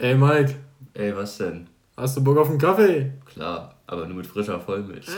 [0.00, 0.54] Ey Mike.
[0.94, 1.66] Ey, was denn?
[1.96, 3.14] Hast du Bock auf einen Kaffee?
[3.26, 5.08] Klar, aber nur mit frischer Vollmilch.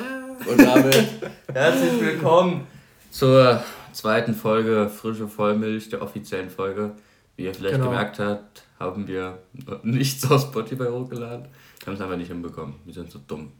[0.49, 1.21] Und damit
[1.53, 2.67] herzlich willkommen
[3.11, 3.63] zur
[3.93, 6.93] zweiten Folge Frische Vollmilch, der offiziellen Folge.
[7.37, 7.91] Wie ihr vielleicht genau.
[7.91, 9.41] gemerkt habt, haben wir
[9.83, 11.49] nichts aus Spotify hochgeladen.
[11.81, 12.77] Wir haben es einfach nicht hinbekommen.
[12.87, 13.53] Wir sind so dumm.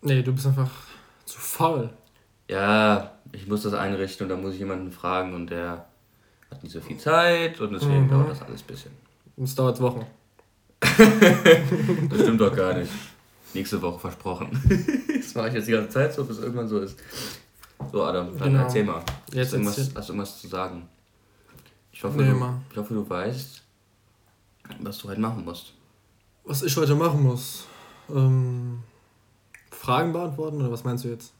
[0.00, 0.70] Nee, du bist einfach
[1.26, 1.90] zu faul.
[2.48, 5.84] Ja, ich muss das einrichten und da muss ich jemanden fragen und der
[6.50, 8.08] hat nicht so viel Zeit und deswegen mhm.
[8.08, 8.92] dauert das alles ein bisschen.
[9.36, 10.06] Und es dauert Wochen.
[12.10, 12.90] das stimmt doch gar nicht.
[13.54, 14.50] Nächste Woche versprochen.
[15.16, 16.98] das mache ich jetzt die ganze Zeit so, bis irgendwann so ist.
[17.92, 18.64] So, Adam, dann genau.
[18.64, 19.02] erzähl mal.
[19.32, 20.88] Jetzt hast, du irgendwas, hast du irgendwas zu sagen?
[21.92, 23.62] Ich hoffe, nee, du, ich hoffe, du weißt,
[24.80, 25.72] was du heute machen musst.
[26.44, 27.66] Was ich heute machen muss?
[28.10, 28.82] Ähm,
[29.70, 31.32] Fragen beantworten oder was meinst du jetzt?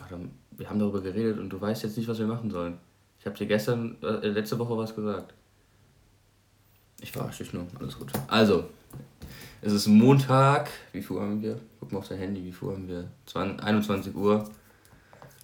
[0.00, 2.78] Adam, wir haben darüber geredet und du weißt jetzt nicht, was wir machen sollen.
[3.18, 5.34] Ich habe dir gestern, äh, letzte Woche was gesagt.
[7.04, 8.10] Ich verarsche dich nur, alles gut.
[8.28, 8.64] Also,
[9.60, 11.60] es ist Montag, wie viel haben wir?
[11.78, 13.10] Guck mal auf dein Handy, wie viel haben wir?
[13.26, 14.48] 20, 21 Uhr.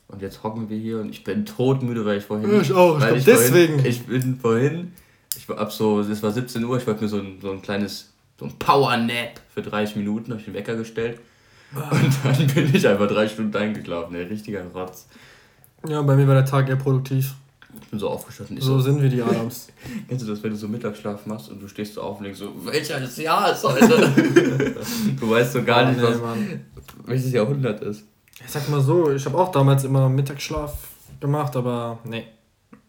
[0.08, 2.62] Und jetzt hocken wir hier und ich bin todmüde, weil ich vorhin.
[2.62, 3.74] Ich auch, ich, ich deswegen.
[3.74, 4.92] Vorhin, ich bin vorhin,
[5.36, 7.60] ich war ab so, es war 17 Uhr, ich wollte mir so ein, so ein
[7.60, 11.20] kleines, so ein Power-Nap für 30 Minuten, habe ich den Wecker gestellt.
[11.74, 15.08] Und dann bin ich einfach drei Stunden eingeschlafen, ey, richtiger Rotz.
[15.86, 17.34] Ja, bei mir war der Tag eher produktiv.
[17.82, 18.60] Ich bin so aufgestanden.
[18.60, 19.68] So, so sind wir die Adams.
[20.08, 22.38] Kennst du das, wenn du so Mittagsschlaf machst und du stehst so auf und denkst
[22.38, 23.88] so, welches Jahr ist heute?
[25.20, 26.20] du weißt so gar oh, nicht, nee, was,
[27.04, 28.04] welches Jahrhundert ist.
[28.44, 30.72] Ich sag mal so, ich habe auch damals immer Mittagsschlaf
[31.20, 32.24] gemacht, aber nee.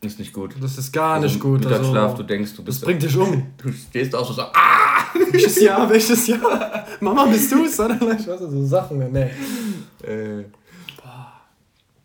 [0.03, 0.55] Ist nicht gut.
[0.59, 1.59] Das ist gar also nicht gut.
[1.59, 2.81] Mittagsschlaf, also, du denkst, du bist.
[2.81, 3.51] Das bringt dich um.
[3.57, 5.05] Du stehst auch so, so ah!
[5.31, 6.87] Welches Jahr, welches Jahr?
[6.99, 7.73] Mama, bist du es?
[7.73, 9.29] Ich weiß so Sachen, nee.
[10.03, 10.45] Äh.
[10.97, 11.33] Boah.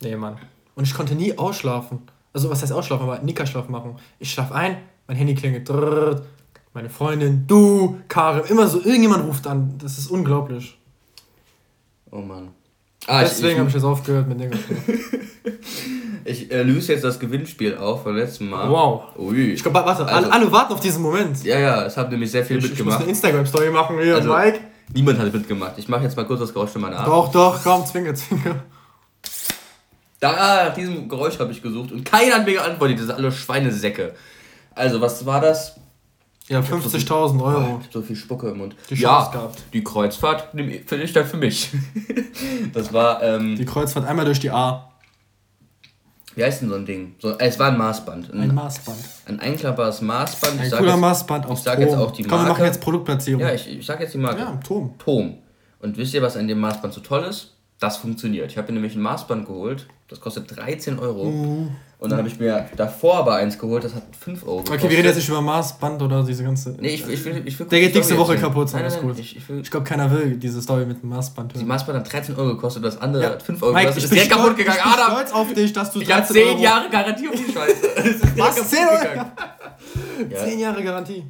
[0.02, 0.36] Nee, Mann.
[0.74, 2.00] Und ich konnte nie ausschlafen.
[2.36, 3.96] Also, was heißt ausschlafen, aber Nickerschlaf machen.
[4.18, 5.66] Ich schlaf ein, mein Handy klingelt.
[5.66, 6.20] Drrr,
[6.74, 9.78] meine Freundin, du, Karim, immer so, irgendjemand ruft an.
[9.78, 10.76] Das ist unglaublich.
[12.10, 12.48] Oh Mann.
[13.06, 14.76] Ah, Deswegen habe ich jetzt aufgehört mit Nickerschlaf.
[16.26, 18.68] ich äh, löse jetzt das Gewinnspiel auf vom letzten Mal.
[18.68, 19.04] Wow.
[19.16, 19.52] Ui.
[19.52, 21.42] Ich glaube, warte, also, alle, warten auf diesen Moment.
[21.42, 23.00] Ja, ja, es haben nämlich sehr viel ich, mitgemacht.
[23.00, 24.60] Ich muss eine Instagram-Story machen hier, also, Mike.
[24.92, 25.78] Niemand hat mitgemacht.
[25.78, 27.08] Ich mache jetzt mal kurz das Geräusch von meiner Art.
[27.08, 28.62] Doch, doch, komm, zwinge, zwinge.
[30.20, 32.98] Da, nach diesem Geräusch habe ich gesucht und keiner hat mir geantwortet.
[32.98, 34.14] Das sind alle Schweinesäcke.
[34.74, 35.78] Also, was war das?
[36.48, 37.80] Ja, 50.000 Euro.
[37.82, 38.76] Ich so viel Spucke im Mund.
[38.88, 39.64] Die ja, gehabt.
[39.72, 41.70] die Kreuzfahrt finde ich dann für mich.
[42.72, 43.22] das war.
[43.22, 44.92] Ähm, die Kreuzfahrt einmal durch die A.
[46.36, 47.14] Wie heißt denn so ein Ding?
[47.18, 48.32] So, es war ein Maßband.
[48.32, 48.98] Ein, ein Maßband.
[49.24, 50.60] Ein einklappbares Maßband.
[50.60, 51.82] Ein cooler jetzt, Maßband aus Ich sag Tom.
[51.82, 52.36] jetzt auch die Marke.
[52.36, 53.40] Komm, wir machen jetzt Produktplatzierung.
[53.40, 54.40] Ja, ich, ich sag jetzt die Marke.
[54.40, 54.94] Ja, Tom.
[54.98, 55.38] Tom.
[55.80, 57.54] Und wisst ihr, was an dem Maßband so toll ist?
[57.80, 58.52] Das funktioniert.
[58.52, 59.88] Ich habe mir nämlich ein Maßband geholt.
[60.08, 61.24] Das kostet 13 Euro.
[61.24, 61.70] Mhm.
[61.98, 64.58] Und dann habe ich mir davor aber eins geholt, das hat 5 Euro.
[64.58, 64.78] Gekostet.
[64.78, 66.76] Okay, wir reden jetzt nicht über Maßband oder diese ganze.
[66.78, 69.18] Nee, ich, ich, will, ich will Der geht nächste Woche kaputt, nein, alles gut.
[69.18, 71.60] Ich, ich, ich glaube, keiner will diese Story mit dem Maßband hören.
[71.60, 73.30] Die Maßband hat 13 Euro gekostet, das andere ja.
[73.30, 74.04] hat 5 Euro gekostet.
[74.04, 74.78] Ich bin ist kaputt gegangen.
[74.78, 76.58] Ich bin stolz auf dich, dass du Ich habe 10 Euro.
[76.58, 78.22] Jahre Garantie auf die Scheiße.
[78.36, 78.70] Was?
[78.70, 80.44] 10 Euro?
[80.44, 81.24] 10 Jahre Garantie.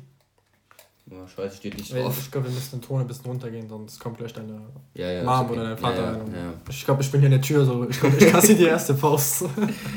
[1.09, 2.17] Ja, Scheiße steht nicht drauf.
[2.19, 4.61] Ich glaube, wir müssen den Ton ein bisschen runtergehen, sonst kommt gleich deine
[4.94, 5.53] ja, ja, Mom okay.
[5.53, 6.03] oder dein Vater.
[6.03, 7.89] Ja, ich glaube, ich bin hier in der Tür, so.
[7.89, 9.44] ich glaube, ich kassiere die erste Faust.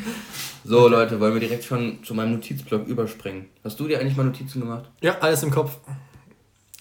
[0.64, 3.48] so, Leute, wollen wir direkt schon zu meinem Notizblock überspringen.
[3.64, 4.86] Hast du dir eigentlich mal Notizen gemacht?
[5.02, 5.80] Ja, alles im Kopf.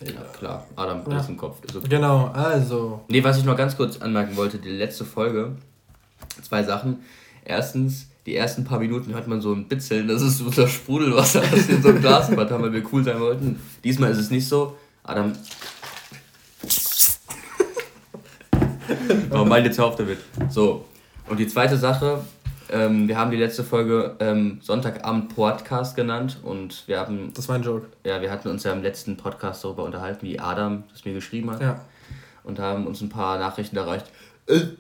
[0.05, 0.66] Ja, klar.
[0.77, 1.60] Adam, alles im Kopf.
[1.75, 1.89] Okay.
[1.89, 3.05] Genau, also.
[3.09, 5.56] Nee, was ich noch ganz kurz anmerken wollte, die letzte Folge,
[6.43, 6.99] zwei Sachen.
[7.45, 11.41] Erstens, die ersten paar Minuten hört man so ein Bitzeln, das ist so das Sprudelwasser,
[11.41, 13.59] das wir in so einem Glasbad haben, weil wir cool sein wollten.
[13.83, 14.77] Diesmal ist es nicht so.
[15.03, 15.33] Adam.
[19.31, 20.19] Aber mal jetzt auf damit.
[20.50, 20.84] So.
[21.27, 22.21] Und die zweite Sache,
[22.71, 27.33] ähm, wir haben die letzte Folge ähm, Sonntagabend Podcast genannt und wir haben.
[27.33, 27.87] Das war ein Joke.
[28.05, 31.50] Ja, wir hatten uns ja im letzten Podcast darüber unterhalten, wie Adam das mir geschrieben
[31.50, 31.62] hat.
[31.62, 31.81] Ja.
[32.45, 34.05] Und haben uns ein paar Nachrichten erreicht.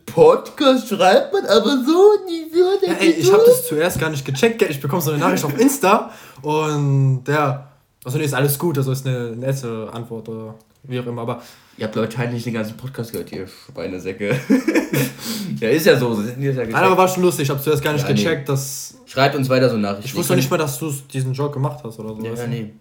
[0.06, 2.86] Podcast schreibt man aber so nie würde.
[2.86, 4.62] Ja, ey, ich habe das zuerst gar nicht gecheckt.
[4.62, 6.10] Ich bekomme so eine Nachricht auf Insta
[6.42, 7.68] und der.
[8.04, 8.78] Also, nee, ist alles gut.
[8.78, 10.54] Also, ist eine nette Antwort oder
[10.84, 11.22] wie auch immer.
[11.22, 11.42] Aber.
[11.76, 14.30] Ihr habt wahrscheinlich den ganzen Podcast gehört, ihr Schweinesäcke.
[15.60, 16.12] ja, ist ja so.
[16.12, 17.44] so sind ja Nein, aber war schon lustig.
[17.44, 18.52] Ich habe zuerst gar nicht ja, gecheckt, nee.
[18.54, 18.96] dass.
[19.06, 20.06] Schreibt uns weiter so Nachrichten.
[20.06, 22.22] Ich wusste nicht mal, dass du diesen Joke gemacht hast oder so.
[22.22, 22.72] Ja, ja nee.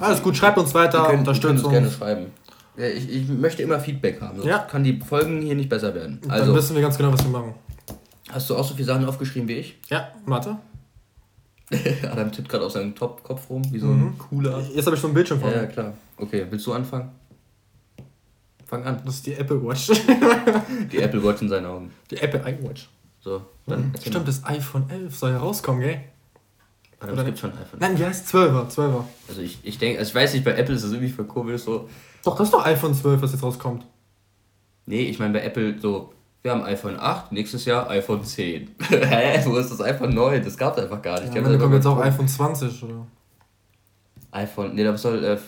[0.00, 1.72] Alles gut, schreibt uns weiter, unterstützt uns.
[1.72, 2.26] gerne schreiben.
[2.76, 4.36] Ich, ich möchte immer Feedback haben.
[4.36, 4.58] Sonst ja.
[4.58, 6.20] kann die Folgen hier nicht besser werden.
[6.28, 7.54] Also, Dann wissen wir ganz genau, was wir machen.
[8.30, 9.78] Hast du auch so viele Sachen aufgeschrieben wie ich?
[9.88, 10.58] Ja, warte.
[12.10, 14.08] Adam tippt gerade auf seinem Top Kopf rum, wie so mhm.
[14.08, 14.60] ein cooler.
[14.74, 15.56] Jetzt habe ich schon ein Bildschirm vor mir.
[15.56, 15.94] Ja, klar.
[16.16, 17.10] Okay, willst du anfangen?
[18.66, 19.00] Fang an.
[19.04, 19.86] Das ist die Apple Watch.
[20.92, 21.92] die Apple Watch in seinen Augen.
[22.10, 22.88] Die Apple iWatch.
[23.20, 23.88] So, dann.
[23.88, 23.92] Mhm.
[24.00, 26.00] Stimmt, das iPhone 11 soll ja rauskommen, gell?
[27.10, 27.80] Aber es gibt schon iPhone.
[27.80, 28.70] Nein, wie heißt 12er?
[28.70, 29.04] 12er.
[29.28, 31.88] Also ich, ich denke, also ich weiß nicht, bei Apple ist das irgendwie komisch so.
[32.24, 33.84] Doch, das ist doch iPhone 12, was jetzt rauskommt.
[34.86, 36.12] Nee, ich meine bei Apple so,
[36.42, 38.70] wir haben iPhone 8, nächstes Jahr iPhone 10.
[38.90, 39.40] Hä?
[39.44, 40.44] Wo ist das iPhone 9?
[40.44, 41.34] Das gab es einfach gar nicht.
[41.34, 43.06] Ja, dann kommt jetzt auch iPhone 20, oder?
[44.34, 45.24] iPhone, nee, das soll.
[45.24, 45.38] Äh,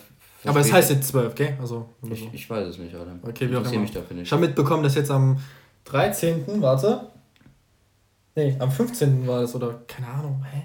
[0.48, 1.58] aber es heißt jetzt 12, gell?
[1.60, 3.18] Also, ich, ich weiß es nicht, Adam.
[3.22, 3.80] Okay, wie auch immer.
[3.80, 4.26] Mich dafür nicht.
[4.26, 5.38] Ich habe mitbekommen, dass jetzt am
[5.84, 6.44] 13.
[6.62, 7.08] Warte.
[8.36, 9.26] Nee, am 15.
[9.26, 10.62] war das, oder keine Ahnung, hä?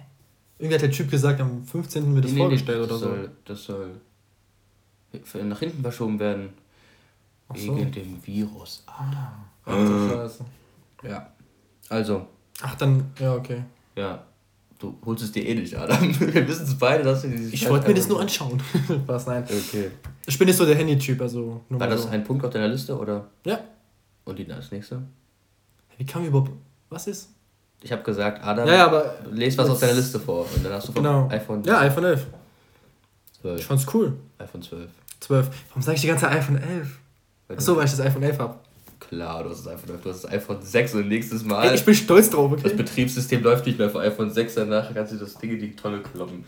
[0.61, 2.13] Irgendwie hat der Typ gesagt, am 15.
[2.13, 3.29] wird es nee, vorgestellt nee, das oder soll, so.
[3.45, 6.49] Das soll nach hinten verschoben werden.
[7.49, 7.85] Ach wegen so.
[7.85, 8.83] dem Virus.
[8.85, 9.31] Ah.
[9.65, 10.45] Ach du Scheiße.
[11.03, 11.31] Ja.
[11.89, 12.27] Also.
[12.61, 13.63] Ach, dann, ja, okay.
[13.95, 14.23] Ja.
[14.77, 16.19] Du holst es dir eh nicht, Adam.
[16.19, 17.53] Wir wissen es beide, dass du dieses.
[17.53, 18.61] Ich wollte mir das nur anschauen.
[19.07, 19.43] Was, nein.
[19.43, 19.89] Okay.
[20.27, 21.61] Ich bin nicht so der Handy-Typ, also.
[21.69, 22.09] War das so.
[22.09, 23.29] ein Punkt auf deiner Liste, oder?
[23.45, 23.61] Ja.
[24.25, 25.01] Und die das nächste?
[25.97, 26.51] Wie kam überhaupt.
[26.89, 27.29] Was ist?
[27.83, 30.45] Ich habe gesagt, Adam, ja, ja, aber lest was auf deiner Liste vor.
[30.55, 31.27] Und dann hast du genau.
[31.29, 31.63] iPhone.
[31.63, 32.27] Ja, iPhone 11.
[33.41, 33.59] 12.
[33.59, 34.13] Ich fand's cool.
[34.37, 34.89] iPhone 12.
[35.19, 35.49] 12.
[35.69, 36.87] Warum sage ich die ganze Zeit iPhone 11?
[37.49, 38.55] Achso, weil ich das iPhone 11 habe.
[38.99, 41.67] Klar, du hast das iPhone 11, du hast das iPhone 6 und nächstes Mal.
[41.67, 42.61] Ey, ich bin stolz drauf, okay?
[42.63, 45.75] Das Betriebssystem läuft nicht mehr für iPhone 6, danach kannst du das Ding in die
[45.75, 46.45] Tonne kloppen.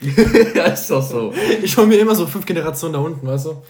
[0.54, 1.32] ja, ist doch so.
[1.62, 3.62] Ich hole mir immer so fünf Generationen da unten, weißt du?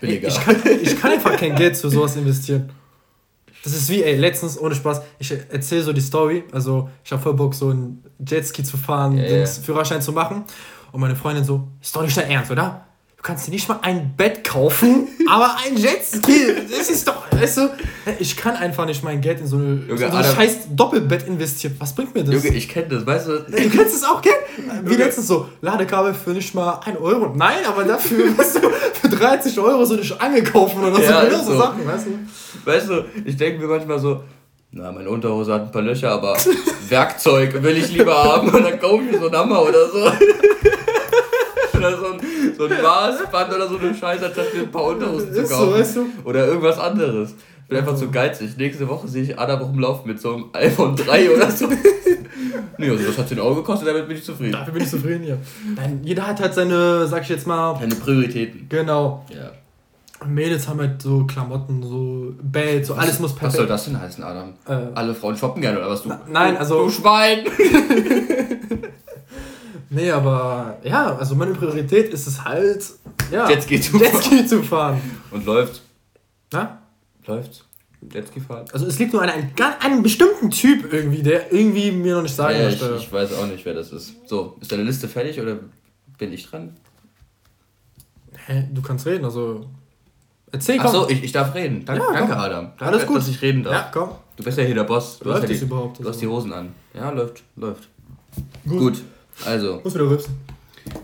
[0.00, 0.28] Billiger.
[0.28, 2.70] Ich kann, ich kann einfach kein Geld für sowas investieren.
[3.62, 6.44] Das ist wie, ey, letztens, ohne Spaß, ich erzähle so die Story.
[6.52, 9.28] Also, ich habe voll Bock, so einen Jetski zu fahren, yeah.
[9.28, 10.44] Dings, Führerschein zu machen.
[10.92, 12.86] Und meine Freundin so, ist doch nicht dein Ernst, oder?
[13.20, 16.54] Du kannst dir nicht mal ein Bett kaufen, aber ein Jetski.
[16.70, 17.70] Das ist doch, weißt du,
[18.18, 21.76] ich kann einfach nicht mein Geld in so, eine, Junge, so ein scheiß Doppelbett investieren.
[21.78, 22.42] Was bringt mir das?
[22.42, 23.40] Junge, ich kenne das, weißt du?
[23.40, 24.32] Du kennst es auch, gell?
[24.56, 25.04] Wie Junge.
[25.04, 27.34] letztens so, Ladekabel für nicht mal 1 Euro.
[27.36, 28.60] Nein, aber dafür, weißt du,
[29.02, 31.02] für 30 Euro so eine Stange kaufen oder so.
[31.02, 32.70] Ja, so, Sachen, weißt du?
[32.70, 34.24] Weißt du, ich denke mir manchmal so,
[34.70, 36.38] na, meine Unterhose hat ein paar Löcher, aber
[36.88, 40.10] Werkzeug will ich lieber haben und dann kaufe ich mir so einen Hammer oder so.
[41.80, 42.20] Oder so ein,
[42.56, 45.70] so ein Maßband oder so eine Scheiße, anstatt mir ein paar Unterhosen zu kaufen.
[45.70, 46.06] So, weißt du?
[46.24, 47.34] Oder irgendwas anderes.
[47.62, 48.56] Ich bin einfach zu geizig.
[48.56, 51.68] Nächste Woche sehe ich Adam rumlaufen mit so einem iPhone 3 oder so.
[52.78, 54.52] nee, also das hat 10 Euro gekostet, damit bin ich zufrieden.
[54.52, 55.36] Dafür bin ich zufrieden, ja.
[55.76, 57.76] Nein, jeder hat halt seine, sag ich jetzt mal.
[57.78, 58.66] Seine Prioritäten.
[58.68, 59.24] Genau.
[59.30, 59.50] Ja.
[60.26, 63.52] Mädels haben halt so Klamotten, so Bells, so alles muss perfekt.
[63.52, 64.52] Was soll das denn heißen, Adam?
[64.68, 66.12] Äh, Alle Frauen shoppen gerne oder was du?
[66.30, 66.84] nein, also.
[66.84, 67.38] Du Schwein!
[69.90, 72.84] nee, aber ja, also meine Priorität ist es halt,
[73.30, 75.00] ja, Jetski zu, Jetski zu fahren.
[75.30, 75.82] Und läuft.
[76.52, 76.78] Na?
[77.26, 77.64] Läuft.
[78.12, 78.66] Jetski fahren.
[78.72, 79.50] Also es liegt nur an einem,
[79.80, 82.94] einem bestimmten Typ irgendwie, der irgendwie mir noch nicht sagen ja, möchte.
[82.96, 84.14] Ich, ich weiß auch nicht, wer das ist.
[84.26, 85.58] So, ist deine Liste fertig oder
[86.16, 86.76] bin ich dran?
[88.46, 89.66] Hä, du kannst reden, also
[90.52, 90.86] Erzähl, komm.
[90.86, 91.84] Achso, ich, ich darf reden.
[91.84, 92.64] Danke, ja, danke Adam.
[92.78, 93.18] Danke, Alles gut.
[93.18, 93.74] dass ich reden darf.
[93.74, 94.10] Ja, komm.
[94.36, 95.18] Du bist ja hier der Boss.
[95.18, 96.00] Du läuft hast ja die, überhaupt?
[96.00, 96.74] Du hast die Hosen an.
[96.94, 97.88] Ja, läuft, läuft.
[98.66, 98.78] Gut.
[98.78, 99.02] gut.
[99.44, 99.80] Also.
[99.82, 100.38] Muss wieder rübsen.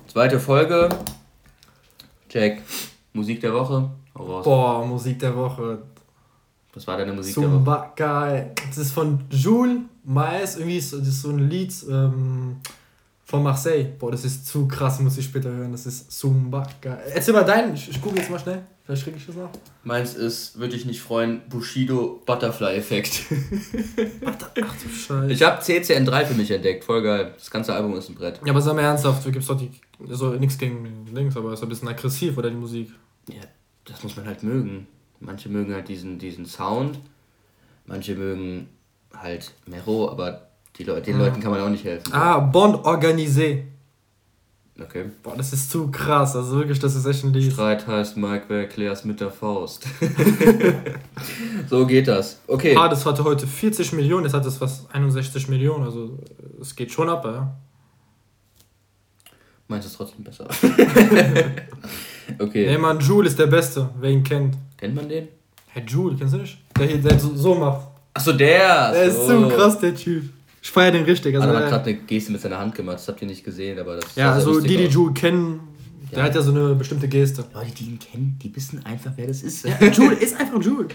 [0.06, 0.88] Zweite Folge.
[2.30, 2.62] Jack.
[3.12, 3.90] Musik der Woche.
[4.14, 5.78] Boah, Musik der Woche.
[6.74, 7.92] Was war deine Musik Zumba, der Woche?
[7.96, 8.52] geil.
[8.68, 10.56] Das ist von Jules Mais.
[10.56, 11.74] Irgendwie ist das so ein Lied.
[11.88, 12.56] Ähm,
[13.24, 13.84] von Marseille.
[13.98, 15.72] Boah, das ist zu krass, muss ich später hören.
[15.72, 16.66] Das ist Zumba.
[16.80, 16.98] Geil.
[17.12, 18.62] Erzähl mal deinen, ich, ich gucke jetzt mal schnell.
[18.86, 19.50] Vielleicht kriege ich das noch.
[19.82, 23.22] Meins ist, würde ich nicht freuen, Bushido Butterfly-Effekt.
[24.24, 25.32] Ach du Scheiße.
[25.32, 27.34] Ich habe CCN3 für mich entdeckt, voll geil.
[27.36, 28.40] Das ganze Album ist ein Brett.
[28.44, 29.72] Ja, aber sag mal ernsthaft, du gibst doch die.
[30.08, 32.93] Also nichts gegen Links, aber ist ein bisschen aggressiv, oder die Musik?
[33.28, 33.43] Ja,
[33.84, 34.86] das muss man halt mögen.
[35.19, 37.00] Manche mögen halt diesen, diesen Sound,
[37.86, 38.69] manche mögen
[39.12, 41.24] halt Mero, aber die Leute, den ah.
[41.24, 42.12] Leuten kann man auch nicht helfen.
[42.12, 43.64] Ah, Bond Organisé.
[44.78, 45.06] Okay.
[45.22, 46.36] Boah, das ist zu krass.
[46.36, 47.52] Also wirklich, das ist echt ein Lied.
[47.52, 49.86] Streit heißt Mike, wer erklär's mit der Faust.
[51.70, 52.40] so geht das.
[52.46, 52.76] Okay.
[52.76, 55.84] Ah, das hatte heute 40 Millionen, jetzt hat es fast 61 Millionen.
[55.84, 56.18] Also
[56.60, 57.56] es geht schon ab, ja.
[59.68, 60.46] Meinst du es trotzdem besser?
[62.38, 62.66] okay.
[62.66, 64.56] Nee, man, Jules ist der Beste, wer ihn kennt.
[64.76, 65.28] Kennt man den?
[65.68, 66.58] Herr Jules, kennst du nicht?
[66.78, 67.88] Der hier, der so, so macht.
[68.12, 68.92] Achso, der!
[68.92, 70.24] Der ist so krass, der Typ.
[70.67, 71.37] Ich feiere den richtig.
[71.37, 73.79] Also, er hat gerade eine Geste mit seiner Hand gemacht, das habt ihr nicht gesehen,
[73.79, 75.61] aber das Ja, also die, die Jules kennen,
[76.11, 76.25] der ja.
[76.25, 77.44] hat ja so eine bestimmte Geste.
[77.55, 79.65] Leute, die ihn kennen, die wissen einfach, wer das ist.
[79.65, 80.89] Ja, Jules ist einfach Jules.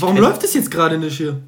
[0.00, 1.38] Warum läuft das jetzt gerade nicht hier?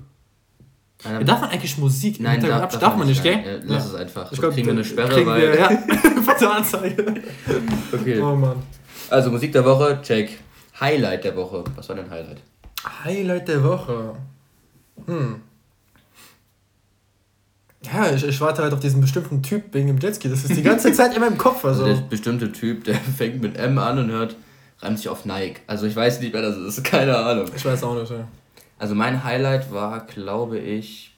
[1.02, 3.42] Nein, darf man eigentlich Musik Nein, darf, darf, darf man nicht, gell?
[3.42, 3.90] Ja, lass ja.
[3.90, 4.30] es einfach.
[4.30, 5.40] Ich glaub, kriegen wir eine Sperre, kriegen weil...
[5.40, 5.70] Wir, ja,
[6.26, 7.06] Fotoanzeige.
[7.90, 8.20] okay.
[8.20, 8.62] Oh Mann.
[9.08, 10.38] Also, Musik der Woche, check.
[10.78, 11.64] Highlight der Woche.
[11.74, 12.42] Was war dein Highlight?
[13.02, 14.14] Highlight der Woche?
[15.06, 15.40] Hm.
[17.92, 20.28] Ja, ich, ich warte halt auf diesen bestimmten Typ wegen dem Jetski.
[20.28, 21.64] Das ist die ganze Zeit in meinem Kopf.
[21.64, 21.84] Also.
[21.84, 24.36] also der bestimmte Typ, der fängt mit M an und hört,
[24.80, 25.60] reimt sich auf Nike.
[25.66, 26.84] Also ich weiß nicht, wer das ist.
[26.84, 27.46] Keine Ahnung.
[27.54, 28.26] Ich weiß auch nicht, ja.
[28.78, 31.16] Also mein Highlight war, glaube ich,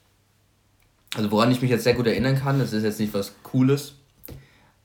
[1.17, 3.95] also woran ich mich jetzt sehr gut erinnern kann, das ist jetzt nicht was Cooles,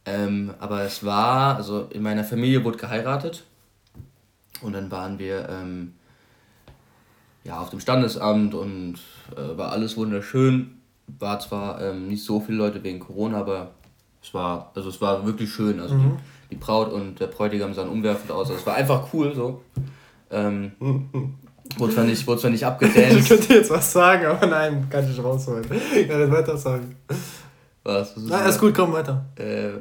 [0.05, 3.43] Ähm, aber es war, also in meiner Familie wurde geheiratet.
[4.61, 5.93] Und dann waren wir ähm,
[7.43, 8.95] ja, auf dem Standesamt und
[9.35, 10.79] äh, war alles wunderschön.
[11.07, 13.71] War zwar ähm, nicht so viele Leute wegen Corona, aber
[14.21, 15.79] es war, also es war wirklich schön.
[15.79, 16.17] Also mhm.
[16.49, 18.49] die, die Braut und der Bräutigam sahen umwerfend aus.
[18.49, 19.61] Also es war einfach cool so.
[20.31, 20.71] Ähm,
[21.77, 23.19] wurde zwar nicht, wurde zwar nicht abgedanced.
[23.19, 25.65] Ich könnte jetzt was sagen, aber nein, kann ich nicht rausholen.
[25.95, 26.95] Ich kann nicht weiter sagen.
[27.83, 28.15] Was?
[28.15, 29.25] was Na, alles gut, komm weiter.
[29.35, 29.71] Äh,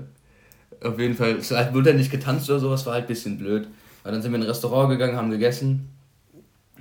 [0.86, 3.38] auf jeden Fall, es halt, wurde ja nicht getanzt oder sowas, war halt ein bisschen
[3.38, 3.68] blöd.
[4.02, 5.88] Aber dann sind wir in ein Restaurant gegangen, haben gegessen.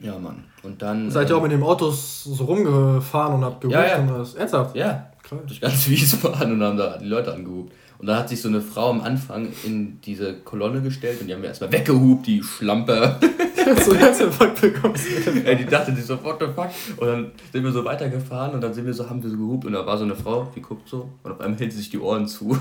[0.01, 0.43] Ja, Mann.
[0.63, 1.11] Und dann.
[1.11, 3.97] Seid ihr ähm, auch mit den Autos so rumgefahren und habt gehupt ja, ja.
[3.99, 4.33] und das?
[4.33, 4.75] Ernsthaft?
[4.75, 5.11] Ja.
[5.23, 5.41] Klar.
[5.45, 7.73] Durch ganz Wiesbaden und haben da die Leute angehupt.
[7.99, 11.35] Und da hat sich so eine Frau am Anfang in diese Kolonne gestellt und die
[11.35, 13.17] haben wir erstmal weggehupt, die Schlampe.
[13.85, 14.95] so Herzinfarkt bekommen.
[15.45, 16.69] Ey, die dachte sich so, what the fuck?
[16.97, 19.65] Und dann sind wir so weitergefahren und dann sind wir so, haben wir so gehupt
[19.65, 21.91] und da war so eine Frau, die guckt so und auf einmal hält sie sich
[21.91, 22.57] die Ohren zu.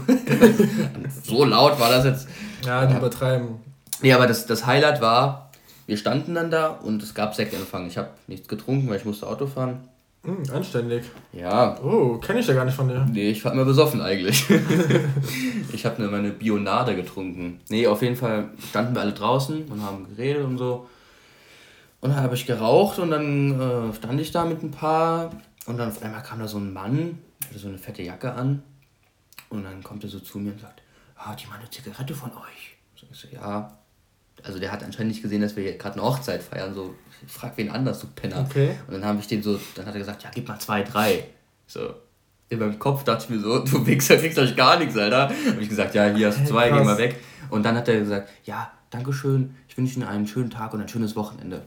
[1.23, 2.29] so laut war das jetzt.
[2.67, 3.61] Ja, die übertreiben.
[4.03, 5.50] Nee, aber das, das Highlight war,
[5.91, 7.89] wir standen dann da und es gab Sektempfang.
[7.89, 9.89] Ich habe nichts getrunken, weil ich musste Auto fahren.
[10.23, 11.03] Hm, anständig.
[11.33, 11.81] Ja.
[11.83, 13.05] Oh, kenne ich ja gar nicht von dir.
[13.11, 14.45] Nee, ich war immer besoffen eigentlich.
[15.73, 17.59] ich habe nur meine Bionade getrunken.
[17.71, 20.89] Nee, auf jeden Fall standen wir alle draußen und haben geredet und so.
[22.01, 25.31] Und dann habe ich geraucht und dann äh, stand ich da mit ein paar.
[25.67, 27.19] Und dann auf einmal kam da so ein Mann,
[27.49, 28.63] hatte so eine fette Jacke an.
[29.49, 30.83] Und dann kommt er so zu mir und sagt,
[31.17, 32.77] ah, die mal eine Zigarette von euch.
[32.95, 33.77] So, ich so, ja,
[34.45, 36.75] also der hat anscheinend nicht gesehen, dass wir hier gerade eine Hochzeit feiern.
[36.75, 36.95] So,
[37.27, 38.47] ich frag wen anders, du Penner.
[38.49, 38.77] Okay.
[38.87, 41.25] Und dann habe ich dem so, dann hat er gesagt, ja, gib mal zwei, drei.
[41.67, 41.95] So.
[42.49, 45.29] In meinem Kopf dachte ich mir so, du Wichser, kriegst euch gar nichts, Alter.
[45.29, 47.17] Habe ich gesagt, ja, hier hast du zwei, geh mal weg.
[47.49, 50.89] Und dann hat er gesagt, ja, Dankeschön, ich wünsche Ihnen einen schönen Tag und ein
[50.89, 51.63] schönes Wochenende.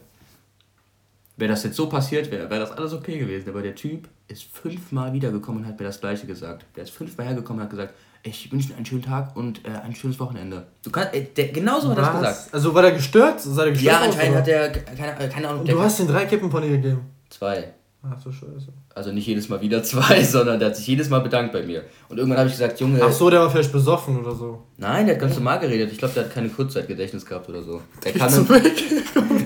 [1.36, 3.50] Wäre das jetzt so passiert wäre, wäre das alles okay gewesen.
[3.50, 6.66] Aber der Typ ist fünfmal wiedergekommen und hat mir das Gleiche gesagt.
[6.76, 9.70] Der ist fünfmal hergekommen und hat gesagt, ich wünsche dir einen schönen Tag und äh,
[9.84, 10.68] ein schönes Wochenende.
[10.84, 12.54] Du kannst, äh, der, genauso hat er das gesagt.
[12.54, 13.42] Also war der gestört?
[13.42, 15.62] Sei der gestört ja, anscheinend hat er, keine, keine Ahnung.
[15.62, 17.02] Und du hast den drei Kippen von ihr gegeben?
[17.30, 17.74] Zwei.
[18.06, 18.68] Ach so, scheiße.
[18.94, 21.86] Also nicht jedes Mal wieder zwei, sondern der hat sich jedes Mal bedankt bei mir.
[22.10, 23.00] Und irgendwann habe ich gesagt, Junge.
[23.02, 24.64] Ach so, der war vielleicht besoffen oder so.
[24.78, 25.92] Nein, der hat ganz normal geredet.
[25.92, 27.82] Ich glaube, der hat keine Kurzzeitgedächtnis gehabt oder so.
[28.04, 28.62] Der kam, dann,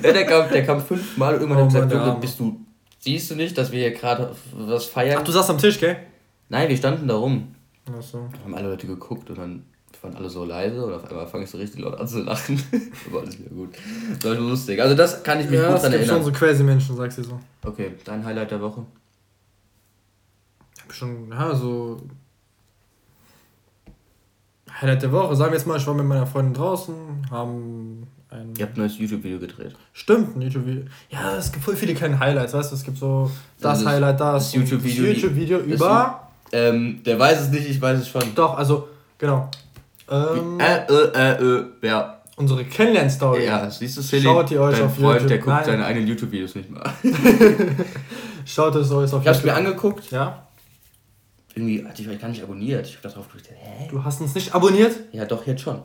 [0.03, 2.65] ja, der kam, der kam fünfmal und irgendwann oh, hat er gesagt, Junge, bist du,
[2.99, 5.19] siehst du nicht, dass wir hier gerade was feiern?
[5.19, 5.97] Ach, du saßt am Tisch, gell?
[6.49, 7.55] Nein, wir standen da rum.
[7.87, 8.27] Ach so.
[8.43, 9.63] Haben alle Leute geguckt und dann
[10.03, 12.61] waren alle so leise und auf einmal fange ich so richtig laut an zu lachen.
[13.11, 13.75] war alles wieder gut.
[14.15, 14.81] Das war lustig.
[14.81, 16.15] Also das kann ich mich ja, gut daran erinnern.
[16.15, 17.39] schon so crazy Menschen, sagst du so.
[17.63, 18.85] Okay, dein Highlight der Woche?
[20.83, 22.01] Hab schon, ja, so
[24.81, 25.35] Highlight der Woche.
[25.35, 26.95] Sagen wir jetzt mal, ich war mit meiner Freundin draußen,
[27.31, 28.53] haben ein.
[28.57, 29.75] Ihr habt ein neues YouTube-Video gedreht.
[29.93, 30.83] Stimmt, ein YouTube-Video.
[31.09, 32.75] Ja, es gibt voll viele kleine Highlights, weißt du?
[32.75, 34.51] Es gibt so das, das Highlight, das.
[34.51, 36.29] Das YouTube-Video YouTube über.
[36.51, 38.23] Ähm, der weiß es nicht, ich weiß es schon.
[38.35, 38.87] Doch, also,
[39.17, 39.49] genau.
[40.09, 42.21] Ähm, äh, äh, äh, äh, ja.
[42.35, 43.45] Unsere Kennenlern-Story.
[43.45, 45.27] Ja, siehst du, Silly, Schaut ihr euch auf Freund, YouTube.
[45.27, 45.65] der guckt Nein.
[45.65, 46.93] seine eigenen YouTube-Videos nicht mal.
[48.45, 50.11] Schaut es euch auf ich hab's mir angeguckt.
[50.11, 50.47] Ja.
[51.55, 52.85] Irgendwie hatte ich euch gar nicht abonniert.
[52.85, 53.87] Ich hab da drauf gedrückt, hä?
[53.89, 54.95] Du hast uns nicht abonniert?
[55.11, 55.81] Ja, doch, jetzt schon.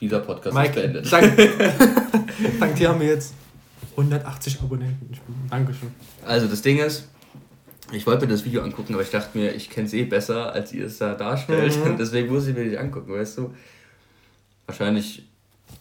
[0.00, 1.12] Dieser Podcast Mike, ist beendet.
[1.12, 1.48] Danke.
[2.60, 3.34] dank dir haben wir jetzt
[3.92, 5.16] 180 Abonnenten.
[5.48, 5.94] Dankeschön.
[6.26, 7.08] Also, das Ding ist,
[7.92, 10.52] ich wollte mir das Video angucken, aber ich dachte mir, ich kenne es eh besser,
[10.52, 11.76] als ihr es da darstellt.
[11.84, 11.96] Mhm.
[11.98, 13.54] Deswegen muss ich mir nicht angucken, weißt du?
[14.66, 15.28] Wahrscheinlich.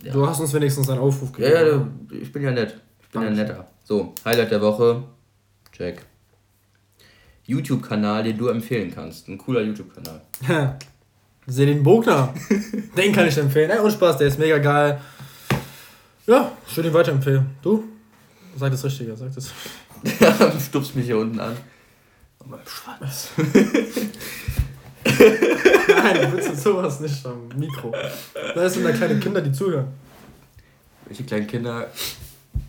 [0.02, 0.14] Ja.
[0.14, 1.54] Du hast uns wenigstens einen Aufruf gegeben.
[1.54, 1.88] Ja, ja,
[2.22, 2.80] ich bin ja nett.
[3.02, 3.48] Ich bin Dankeschön.
[3.48, 3.68] ja netter.
[3.84, 5.04] So, Highlight der Woche.
[5.78, 6.06] Jack.
[7.46, 9.28] YouTube-Kanal, den du empfehlen kannst.
[9.28, 10.22] Ein cooler YouTube-Kanal.
[11.46, 12.34] Selin Bogner.
[12.98, 13.70] den kann ich empfehlen.
[13.70, 15.00] Ey, und Spaß, der ist mega geil.
[16.26, 17.46] Ja, ich würde ihn weiterempfehlen.
[17.62, 17.84] Du?
[18.58, 19.52] Sag das Richtige, sag das.
[20.66, 21.58] Stupst mich hier unten an.
[22.46, 23.30] Meinem Schwanz.
[25.06, 27.94] Nein, du willst sowas nicht am Mikro.
[28.56, 29.88] Da sind da kleine Kinder, die zuhören.
[31.06, 31.88] Welche kleinen Kinder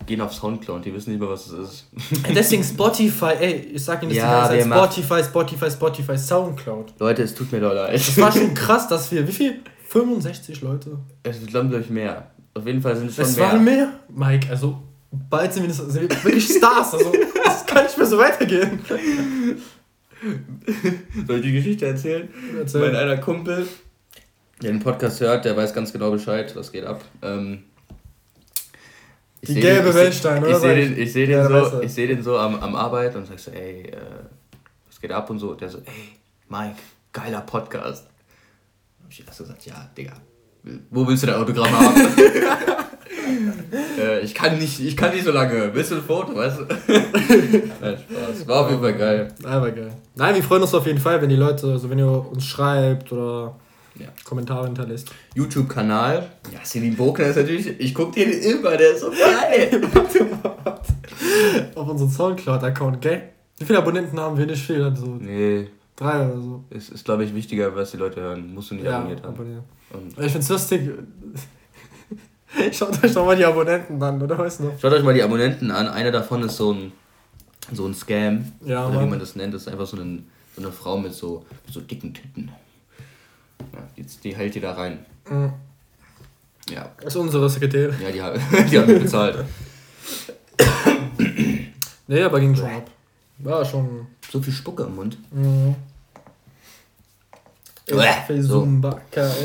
[0.05, 1.87] gehen auf Soundcloud, die wissen nicht mehr, was es ist.
[2.35, 4.77] Deswegen Spotify, ey, ich sag Ihnen das ja, die ganze Zeit.
[4.77, 6.93] Spotify, Spotify, Spotify, Soundcloud.
[6.99, 7.95] Leute, es tut mir doch leid.
[7.95, 9.61] Das war schon krass, dass wir, wie viel?
[9.87, 10.97] 65 Leute?
[11.23, 12.31] Es wird, glaube ich, mehr.
[12.53, 13.45] Auf jeden Fall sind es schon es mehr.
[13.45, 13.89] Es waren mehr?
[14.09, 14.81] Mike, also
[15.29, 16.93] bald sind wir, sind wir wirklich Stars.
[16.93, 17.11] Also,
[17.43, 18.79] das kann nicht mehr so weitergehen.
[21.27, 22.29] Soll ich die Geschichte erzählen?
[22.57, 22.81] Erzähl.
[22.81, 23.67] Mein einer Kumpel,
[24.61, 27.03] der den Podcast hört, der weiß ganz genau Bescheid, was geht ab.
[27.21, 27.63] Ähm,
[29.41, 30.53] die gelbe Weltstein, oder?
[30.53, 33.15] Ich sehe den, ich seh den, ja, so, ich seh den so am, am Arbeit
[33.15, 33.97] und sag so, ey, äh,
[34.87, 35.51] was geht ab und so.
[35.51, 36.17] Und der so, ey,
[36.49, 36.79] Mike,
[37.11, 38.07] geiler Podcast.
[39.03, 40.13] Hab ich erst gesagt, ja, Digga,
[40.89, 41.95] Wo willst du dein Autogramm haben?
[43.99, 45.73] äh, ich, kann nicht, ich kann nicht so lange.
[45.73, 46.63] Willst du ein Foto, weißt du?
[47.81, 48.47] Nein, Spaß.
[48.47, 49.27] War auf jeden Fall geil.
[49.43, 49.91] Aber geil.
[50.15, 53.11] Nein, wir freuen uns auf jeden Fall, wenn die Leute, also wenn ihr uns schreibt
[53.11, 53.55] oder
[53.99, 54.07] ja.
[54.23, 55.11] Kommentare hinterlässt.
[55.35, 56.29] YouTube-Kanal.
[56.51, 59.81] Ja, Celine Bogner ist natürlich, ich gucke den immer, der ist so geil.
[61.75, 63.29] auf unserem Soundcloud-Account, gell?
[63.57, 64.45] Wie viele Abonnenten haben wir?
[64.45, 65.05] Nicht viel, also.
[65.19, 65.67] Nee.
[65.95, 66.63] Drei oder so.
[66.69, 68.53] Ist, ist glaube ich, wichtiger, was die Leute hören.
[68.53, 69.33] Musst du nicht ja, abonniert haben.
[69.33, 69.63] Abonnieren.
[69.93, 70.89] Und ich find's lustig.
[72.71, 74.79] Schaut euch doch mal die Abonnenten an, oder weißt du noch?
[74.79, 75.87] Schaut euch mal die Abonnenten an.
[75.87, 76.91] Einer davon ist so ein,
[77.71, 78.51] so ein Scam.
[78.63, 79.53] Ja, oder wie man das nennt.
[79.53, 82.51] Das ist einfach so, ein, so eine Frau mit so, mit so dicken Titten.
[83.73, 85.05] Ja, die, die hält die da rein.
[85.29, 85.53] Mhm.
[86.69, 86.91] Ja.
[86.97, 87.95] Das ist unsere Sekretärin.
[88.01, 89.45] Ja, die, die hat mich bezahlt.
[92.07, 92.89] nee, aber ging schon ab.
[93.39, 94.07] War schon.
[94.31, 95.17] So viel Spucke im Mund.
[95.31, 95.75] Mhm.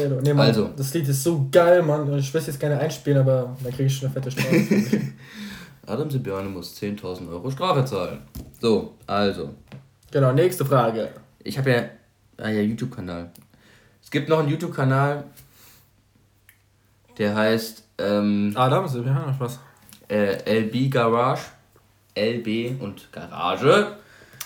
[0.08, 0.20] So.
[0.22, 0.70] Nee, Mann, also.
[0.76, 2.12] Das Lied ist so geil, Mann.
[2.18, 5.12] Ich will jetzt gerne einspielen, aber dann kriege ich schon eine fette Strafe.
[5.86, 8.22] Adam Sibiane muss 10.000 Euro Strafe zahlen.
[8.60, 9.54] So, also.
[10.10, 11.10] Genau, nächste Frage.
[11.42, 11.84] Ich habe ja,
[12.38, 13.30] ah ja, YouTube-Kanal.
[14.02, 15.24] Es gibt noch einen YouTube-Kanal,
[17.18, 17.84] der heißt.
[17.98, 19.58] Ähm, Adam Sibiane, was?
[20.08, 21.42] Äh, LB Garage.
[22.16, 23.96] LB und Garage.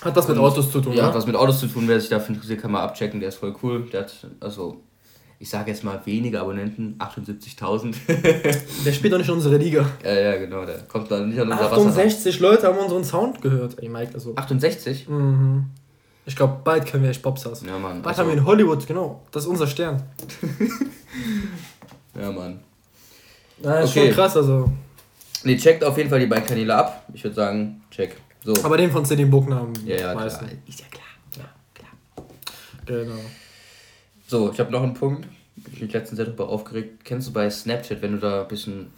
[0.04, 1.84] Hat was mit Autos zu tun, Ja, hat was mit Autos zu tun.
[1.88, 3.20] Wer sich dafür interessiert, kann mal abchecken.
[3.20, 3.88] Der ist voll cool.
[3.90, 4.82] Der hat, also,
[5.38, 7.94] ich sage jetzt mal wenige Abonnenten, 78.000.
[8.84, 9.86] der spielt doch nicht in unsere Liga.
[10.04, 10.66] Ja, ja, genau.
[10.66, 13.82] Der kommt dann nicht an unser 68 Wasser Leute haben unseren Sound gehört.
[13.82, 14.34] Ey, Mike, also.
[14.36, 15.08] 68?
[15.08, 15.70] Mhm.
[16.26, 17.62] Ich glaube, bald können wir echt Popstars.
[17.66, 18.02] Ja, Mann.
[18.02, 19.22] Bald also, haben wir in Hollywood, genau.
[19.30, 20.02] Das ist unser Stern.
[22.20, 22.60] ja, Mann.
[23.62, 24.06] Na, ist okay.
[24.06, 24.70] schon krass, also.
[25.44, 27.06] Ne, checkt auf jeden Fall die beiden Kanäle ab.
[27.12, 28.16] Ich würde sagen, check.
[28.44, 28.54] So.
[28.62, 30.46] Aber den von Celine Buckner ja, ja, meisten.
[30.46, 30.60] Klar.
[30.66, 31.04] Ist ja klar.
[31.38, 32.26] Ja, klar.
[32.84, 33.20] Genau.
[34.26, 35.26] So, ich habe noch einen Punkt.
[35.72, 37.04] Ich mich letztens sehr darüber aufgeregt.
[37.04, 38.92] Kennst du bei Snapchat, wenn du da ein bisschen.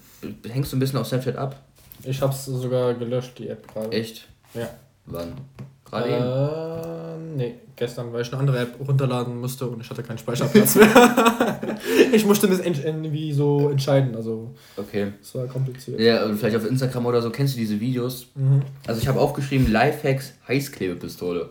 [0.49, 1.63] Hängst du ein bisschen auf Snapchat ab?
[2.03, 3.93] Ich hab's sogar gelöscht, die App gerade.
[3.93, 4.29] Echt?
[4.55, 4.69] Ja.
[5.07, 5.35] Wann?
[5.85, 7.06] Gerade äh, eben?
[7.37, 11.61] Nee, gestern, weil ich eine andere App runterladen musste und ich hatte keinen Speicherplatz mehr.
[12.13, 14.55] ich musste das irgendwie so entscheiden, also.
[14.75, 15.13] Okay.
[15.21, 16.01] Das war kompliziert.
[16.01, 18.29] Ja, vielleicht auf Instagram oder so, kennst du diese Videos?
[18.35, 18.63] Mhm.
[18.87, 21.51] Also ich habe aufgeschrieben, Lifehacks Heißklebepistole.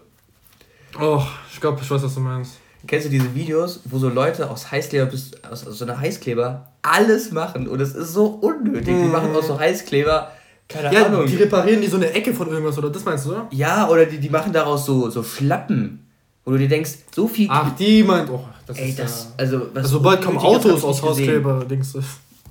[1.00, 1.21] Oh,
[1.54, 2.58] ich glaube, ich weiß, was du meinst.
[2.88, 5.12] Kennst du diese Videos, wo so Leute aus Heißkleber,
[5.52, 8.95] aus so einer Heißkleber alles machen und es ist so unnötig.
[8.95, 9.04] Mhm.
[9.04, 10.32] Die machen aus so Heißkleber
[10.67, 11.28] keine ja, Ahnung.
[11.28, 12.89] Die reparieren die so eine Ecke von irgendwas, oder?
[12.89, 13.47] Das meinst du, oder?
[13.51, 16.01] Ja, oder die, die machen daraus so, so Schlappen.
[16.43, 17.47] Wo du dir denkst, so viel.
[17.49, 18.30] Ach, die meint.
[18.30, 19.23] Oh, das Ey, ist das.
[19.23, 22.01] Ja, also, was also sobald kommen Autos aus Hauskleber, denkst du.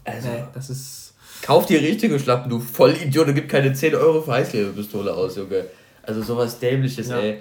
[0.04, 1.14] Also, nee, das ist.
[1.42, 3.28] Kauf dir richtige Schlappen, du Vollidiot.
[3.28, 5.66] Du gibst keine 10 Euro für Heißklebepistole aus, Junge.
[6.02, 7.18] Also sowas Dämliches, ja.
[7.18, 7.38] ey.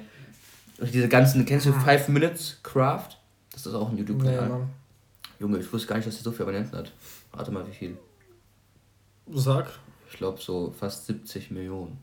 [0.77, 3.17] Und diese ganzen, kennst du 5 Minutes Craft?
[3.51, 4.47] Das ist auch ein YouTube-Kanal.
[4.49, 4.65] Nee,
[5.39, 6.91] Junge, ich wusste gar nicht, dass der so viele Abonnenten hat.
[7.31, 7.97] Warte mal, wie viel.
[9.33, 9.67] Sag
[10.13, 11.97] ich glaube, so fast 70 Millionen.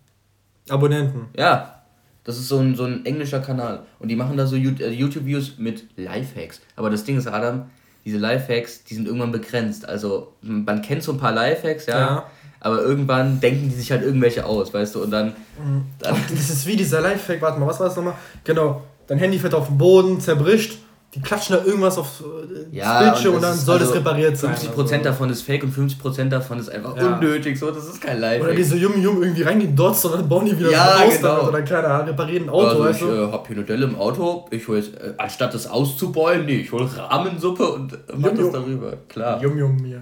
[0.68, 1.26] Abonnenten?
[1.36, 1.76] Ja.
[2.24, 3.84] Das ist so ein, so ein englischer Kanal.
[4.00, 6.60] Und die machen da so äh, YouTube-Views mit Lifehacks.
[6.76, 7.70] Aber das Ding ist, Adam,
[8.04, 9.88] diese Lifehacks, die sind irgendwann begrenzt.
[9.88, 11.98] Also, man kennt so ein paar Lifehacks, ja.
[11.98, 12.26] ja.
[12.58, 15.28] Aber irgendwann denken die sich halt irgendwelche aus, weißt du, und dann.
[15.28, 15.84] Mhm.
[15.98, 18.14] dann das ist wie dieser Lifehack, warte mal, was war das nochmal?
[18.44, 20.78] Genau, dein Handy fällt auf den Boden, zerbricht
[21.14, 24.36] die klatschen da irgendwas auf äh, ja, Bildschirm und, und dann soll also das repariert
[24.36, 24.54] sein.
[24.54, 25.02] 50% also.
[25.02, 27.14] davon ist fake und 50% davon ist einfach ja.
[27.14, 27.58] unnötig.
[27.58, 28.42] So, das ist kein Live.
[28.42, 31.16] Oder diese jungen Jungen irgendwie reingehen dort und dann bauen die wieder ja, so aus
[31.16, 31.48] genau.
[31.48, 32.66] oder keine reparieren ein Auto.
[32.66, 33.12] Also weißt ich du?
[33.12, 34.46] äh, hab hier eine Delle im Auto.
[34.52, 38.52] Ich hol jetzt, äh, anstatt das auszubeuen, nee, ich hol Rahmensuppe und äh, mach das
[38.52, 38.92] darüber.
[39.08, 39.42] Klar.
[39.42, 39.98] Jum Jum, ja.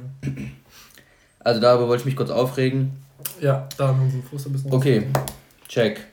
[1.40, 2.92] Also darüber wollte ich mich kurz aufregen.
[3.40, 5.06] Ja, da haben wir unseren Fuß ein bisschen Okay,
[5.68, 6.04] check.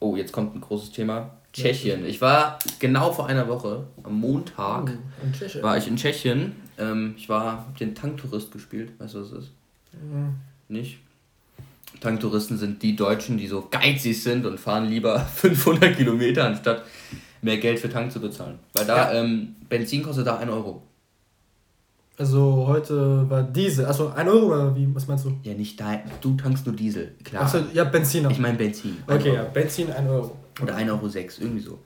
[0.00, 1.30] Oh, jetzt kommt ein großes Thema.
[1.52, 2.06] Tschechien.
[2.06, 6.56] Ich war genau vor einer Woche, am Montag, oh, war ich in Tschechien.
[6.78, 8.92] Ähm, ich war, den Tanktourist gespielt.
[8.98, 9.50] Weißt du, was das ist?
[9.92, 10.34] Mhm.
[10.68, 10.98] Nicht?
[12.00, 16.84] Tanktouristen sind die Deutschen, die so geizig sind und fahren lieber 500 Kilometer, anstatt
[17.42, 18.58] mehr Geld für Tank zu bezahlen.
[18.72, 19.20] Weil da ja.
[19.20, 20.82] ähm, Benzin kostet da 1 Euro.
[22.18, 23.86] Also heute war Diesel.
[23.86, 24.94] Also 1 Euro oder wie?
[24.94, 25.38] Was meinst du?
[25.42, 25.98] Ja, nicht da.
[26.20, 27.44] Du tankst nur Diesel, klar.
[27.44, 28.28] Achso, ja, Benzin.
[28.30, 28.98] Ich meine Benzin.
[29.06, 29.36] Okay, Euro.
[29.36, 30.36] ja, Benzin 1 Euro.
[30.62, 31.00] Oder 1,06 Euro,
[31.40, 31.78] irgendwie so.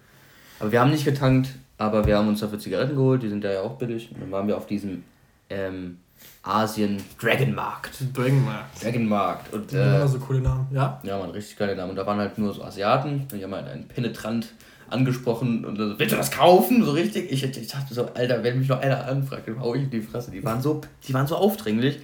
[0.58, 3.52] Aber wir haben nicht getankt, aber wir haben uns dafür Zigaretten geholt, die sind da
[3.52, 4.10] ja auch billig.
[4.12, 5.04] Und dann waren wir auf diesem
[5.50, 5.98] ähm,
[6.42, 7.98] Asien Dragon Markt.
[8.14, 8.82] Dragon Markt.
[8.82, 9.52] Dragon Markt.
[9.52, 11.00] Und, äh, ja, so coole Namen, ja?
[11.02, 11.90] Ja, man, richtig geile Namen.
[11.90, 13.26] Und da waren halt nur so Asiaten.
[13.30, 14.54] Und die haben halt einen penetrant
[14.88, 16.84] angesprochen und so, willst du das kaufen?
[16.84, 17.30] So richtig.
[17.30, 20.00] Ich, ich dachte so, Alter, wenn mich noch einer anfragt, dann hau ich in die
[20.00, 20.30] Fresse.
[20.30, 21.98] Die waren so, die waren so aufdringlich.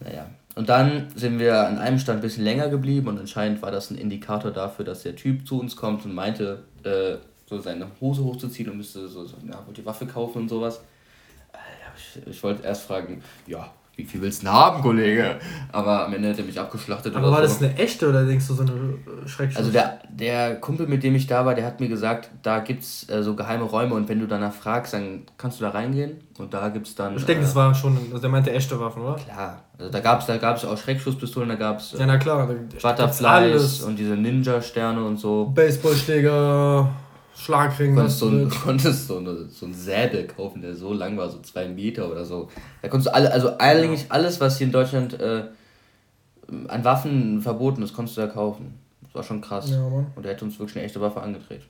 [0.00, 3.70] Naja, und dann sind wir an einem Stand ein bisschen länger geblieben und anscheinend war
[3.70, 7.86] das ein Indikator dafür, dass der Typ zu uns kommt und meinte, äh, so seine
[8.00, 10.80] Hose hochzuziehen und müsste so, so ja, wollt ihr Waffe kaufen und sowas.
[11.52, 15.40] Alter, ich, ich wollte erst fragen, ja, wie viel willst du denn haben, Kollege?
[15.72, 17.16] Aber am Ende hat er mich abgeschlachtet.
[17.16, 17.42] Aber war so.
[17.42, 18.94] das eine echte oder denkst du so eine
[19.26, 19.58] Schreckschuss?
[19.58, 22.84] Also der, der Kumpel, mit dem ich da war, der hat mir gesagt, da gibt
[22.84, 26.20] es äh, so geheime Räume und wenn du danach fragst, dann kannst du da reingehen
[26.38, 27.16] und da gibt es dann...
[27.16, 29.16] Ich denke, äh, das war schon, also der meinte echte Waffen, oder?
[29.16, 31.94] Klar, also da gab es da gab's auch Schreckschusspistolen, da gab es...
[31.94, 32.48] Äh, ja, na klar.
[32.80, 35.50] Butterflies und diese Ninja-Sterne und so.
[35.52, 36.88] Baseballschläger...
[37.48, 37.94] Schlagring.
[37.94, 41.30] Du konntest, so ein, konntest so, eine, so ein Säbel kaufen, der so lang war,
[41.30, 42.50] so zwei Meter oder so.
[42.82, 45.44] Da konntest du alle, also eigentlich alles, was hier in Deutschland äh,
[46.68, 48.78] an Waffen verboten ist, konntest du da kaufen.
[49.02, 49.70] Das war schon krass.
[49.70, 49.82] Ja.
[49.82, 51.62] Und er hätte uns wirklich eine echte Waffe angedreht.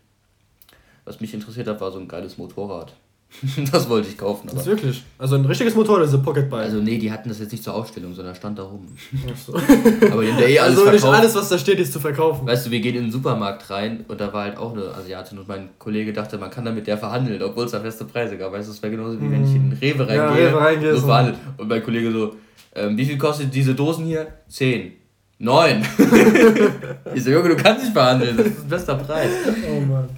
[1.05, 2.95] Was mich interessiert hat, war so ein geiles Motorrad.
[3.73, 4.49] das wollte ich kaufen.
[4.49, 4.57] Aber.
[4.57, 5.05] Das ist wirklich?
[5.19, 6.64] Also ein richtiges Motorrad oder so Pocketbike?
[6.64, 8.88] Also nee, die hatten das jetzt nicht zur Ausstellung, sondern stand da rum.
[9.31, 9.55] Ach so.
[10.11, 12.47] aber die haben da eh alles Also nicht alles, was da steht, ist zu verkaufen.
[12.47, 15.38] Weißt du, wir gehen in den Supermarkt rein und da war halt auch eine Asiatin
[15.38, 18.37] und mein Kollege dachte, man kann da mit der verhandeln, obwohl es da feste Preise
[18.38, 18.53] gab.
[18.53, 20.45] Weißt du, es wäre genauso wie wenn ich in den Rewe reingehe.
[20.45, 21.38] Ja, Rewe reingehe so verhandelt.
[21.59, 22.35] Und mein Kollege so,
[22.75, 24.27] ähm, wie viel kostet diese Dosen hier?
[24.49, 24.93] Zehn.
[25.38, 25.85] Neun.
[27.14, 29.31] ich so, Junge, du kannst nicht verhandeln, das ist ein bester Preis.
[29.71, 30.09] Oh Mann.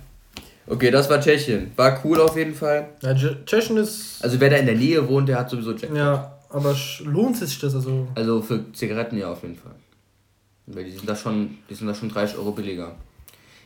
[0.71, 1.73] Okay, das war Tschechien.
[1.75, 2.91] War cool auf jeden Fall.
[3.03, 4.23] Ja, Tschechien ist.
[4.23, 5.97] Also wer da in der Nähe wohnt, der hat sowieso Jackpot.
[5.97, 8.07] Ja, aber lohnt sich das also?
[8.15, 9.75] Also für Zigaretten ja auf jeden Fall.
[10.67, 12.95] Weil die sind da schon, die sind da schon 30 Euro billiger.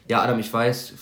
[0.09, 0.95] Ja, Adam, ich weiß.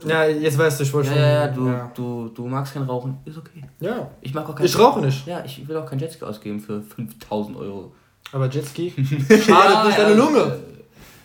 [0.00, 1.22] Du, ja, jetzt weißt du, ich wollte ja, schon.
[1.22, 1.92] Ja, du, ja.
[1.94, 3.64] Du, du magst kein Rauchen, ist okay.
[3.80, 4.10] Ja.
[4.20, 5.26] Ich mag auch kein Ich rauche nicht.
[5.26, 7.92] Ja, ich will auch kein Jetski ausgeben für 5000 Euro.
[8.32, 8.90] Aber Jetski
[9.28, 10.58] schadet ja, nicht deine Lunge.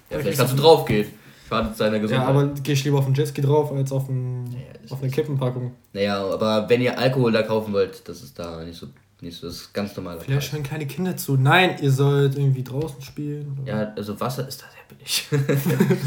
[0.09, 1.20] Ja, vielleicht kannst du draufgehen
[1.51, 2.27] schadet seiner Gesundheit.
[2.27, 4.57] Ja, aber gehe ich lieber auf den Jetski drauf als auf, ein, naja,
[4.89, 5.73] auf eine Kippenpackung.
[5.93, 8.87] Naja, aber wenn ihr Alkohol da kaufen wollt, das ist da nicht so,
[9.21, 10.19] nicht so das ist ganz normal.
[10.19, 11.35] Vielleicht hören keine Kinder zu.
[11.35, 13.57] Nein, ihr sollt irgendwie draußen spielen.
[13.61, 13.71] Oder?
[13.71, 15.97] Ja, also Wasser ist da sehr billig.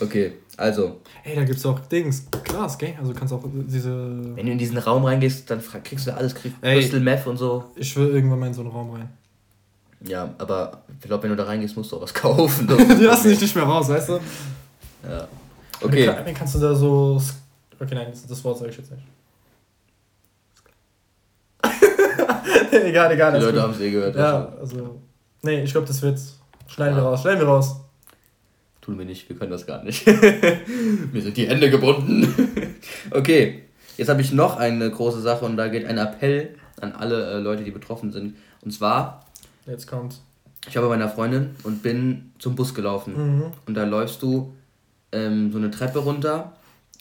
[0.00, 1.00] okay, also.
[1.22, 2.94] Ey, da gibt es auch Dings, Glas, gell?
[2.98, 3.90] Also kannst auch diese.
[4.34, 7.64] Wenn du in diesen Raum reingehst, dann kriegst du alles, kriegst Crystal Meth und so.
[7.76, 9.10] Ich will irgendwann mal in so einen Raum rein.
[10.06, 12.66] Ja, aber ich glaube, wenn du da reingehst, musst du auch was kaufen.
[12.66, 14.20] Die lassen dich nicht mehr raus, weißt du?
[15.08, 15.28] Ja.
[15.80, 16.10] Okay.
[16.24, 17.20] Wie kannst du da so.
[17.78, 19.02] Okay, nein, das Wort sage ich jetzt nicht.
[22.84, 23.38] egal, egal.
[23.38, 24.16] Die Leute haben es eh gehört.
[24.16, 25.00] Ja, also.
[25.42, 26.18] Nee, ich glaube, das wird.
[26.66, 27.02] Schneiden ja.
[27.02, 27.76] wir raus, schneiden wir raus.
[28.80, 30.06] Tun wir nicht, wir können das gar nicht.
[31.12, 32.76] Mir sind die Hände gebunden.
[33.10, 33.62] okay,
[33.96, 37.38] jetzt habe ich noch eine große Sache und da geht ein Appell an alle äh,
[37.38, 38.36] Leute, die betroffen sind.
[38.60, 39.24] Und zwar.
[39.66, 40.22] Jetzt kommt's.
[40.68, 43.14] Ich war bei meiner Freundin und bin zum Bus gelaufen.
[43.16, 43.44] Mhm.
[43.66, 44.54] Und da läufst du
[45.14, 46.52] ähm, so eine Treppe runter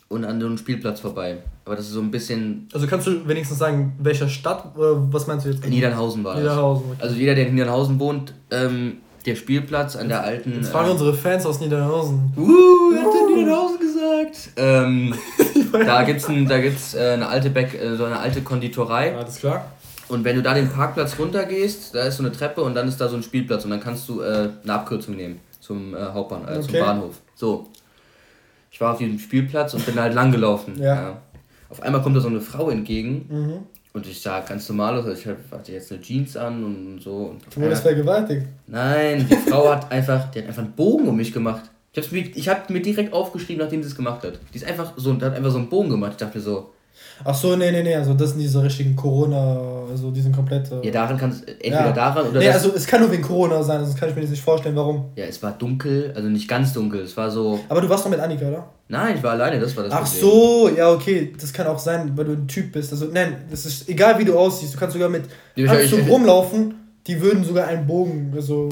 [0.10, 1.38] und an so einem Spielplatz vorbei.
[1.66, 2.68] Aber das ist so ein bisschen.
[2.74, 5.68] Also kannst du wenigstens sagen, welcher Stadt, oder was meinst du jetzt?
[5.68, 7.02] Niedernhausen war Niedernhausen, okay.
[7.02, 10.54] Also jeder, der in Niedernhausen wohnt, ähm, der Spielplatz an jetzt, der alten.
[10.56, 12.34] Jetzt fragen äh, unsere Fans aus Niedernhausen.
[12.36, 13.36] Uh, hat uh.
[13.36, 14.50] Niedernhausen gesagt?
[14.58, 15.16] Ähm,
[15.72, 19.16] da gibt's, ein, da gibt's äh, eine alte Bäck, äh, so eine alte Konditorei.
[19.16, 19.66] Alles klar.
[20.10, 23.00] Und wenn du da den Parkplatz runtergehst, da ist so eine Treppe und dann ist
[23.00, 26.50] da so ein Spielplatz und dann kannst du äh, eine Abkürzung nehmen zum äh, Hauptbahnhof,
[26.50, 26.68] äh, okay.
[26.68, 27.22] zum Bahnhof.
[27.36, 27.68] So
[28.74, 30.74] ich war auf diesem Spielplatz und bin halt lang gelaufen.
[30.78, 30.96] Ja.
[30.96, 31.22] ja.
[31.70, 33.54] Auf einmal kommt da so eine Frau entgegen mhm.
[33.94, 37.18] und ich sah ganz normal aus, also ich hatte jetzt eine Jeans an und so.
[37.18, 38.48] Und du wurdest vergewaltigt?
[38.66, 41.70] Nein, die Frau hat einfach, die hat einfach einen Bogen um mich gemacht.
[41.94, 44.40] Ich habe mir, hab mir direkt aufgeschrieben, nachdem sie es gemacht hat.
[44.52, 46.14] Die ist einfach so, hat einfach so einen Bogen gemacht.
[46.14, 46.73] Ich dachte mir so,
[47.26, 50.72] Ach so, nee, nee, nee, also das sind diese richtigen Corona, also die sind komplett.
[50.72, 51.92] Äh, ja, daran kann es, entweder ja.
[51.92, 52.40] daran oder.
[52.40, 54.76] Nee, also es kann nur wegen Corona sein, also das kann ich mir nicht vorstellen,
[54.76, 55.06] warum.
[55.16, 57.60] Ja, es war dunkel, also nicht ganz dunkel, es war so.
[57.70, 58.66] Aber du warst doch mit Annika, oder?
[58.90, 60.22] Nein, ich war alleine, das war das Ach Problem.
[60.22, 62.92] so, ja, okay, das kann auch sein, weil du ein Typ bist.
[62.92, 65.24] Also, nein, das ist egal, wie du aussiehst, du kannst sogar mit
[65.58, 66.76] Anzug rumlaufen,
[67.08, 68.70] die würden sogar einen Bogen, also.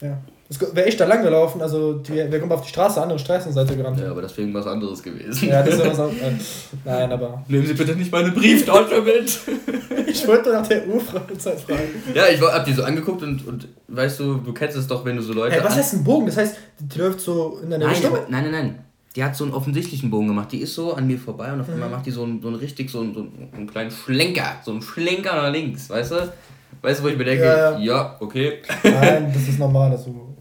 [0.00, 0.18] Ja.
[0.52, 3.74] Das wäre echt da lang gelaufen, also die, wir kommen auf die Straße, andere Straßenseite
[3.74, 3.98] gerannt.
[3.98, 5.48] Ja, aber das wäre was anderes gewesen.
[5.48, 6.20] Ja, das wäre was anderes.
[6.20, 6.34] Äh,
[6.84, 7.42] nein, aber.
[7.48, 9.40] Nehmen Sie bitte nicht meine Brieftasche mit!
[10.06, 12.02] ich wollte nach der Urfreizeit fragen.
[12.14, 15.16] Ja, ich hab die so angeguckt und, und weißt du, du kennst es doch, wenn
[15.16, 15.54] du so Leute.
[15.54, 16.26] Hey, was heißt ein Bogen?
[16.26, 18.12] Das heißt, die läuft so in deine nein, Richtung?
[18.28, 18.84] Nein, nein, nein.
[19.16, 20.52] Die hat so einen offensichtlichen Bogen gemacht.
[20.52, 21.94] Die ist so an mir vorbei und auf einmal mhm.
[21.94, 24.56] macht die so einen, so einen richtig, so einen, so einen kleinen Schlenker.
[24.64, 26.32] So einen Schlenker nach links, weißt du?
[26.82, 27.78] Weißt du, wo ich mir denke, ja, ja.
[27.78, 28.58] ja okay.
[28.82, 30.31] Nein, das ist normal, also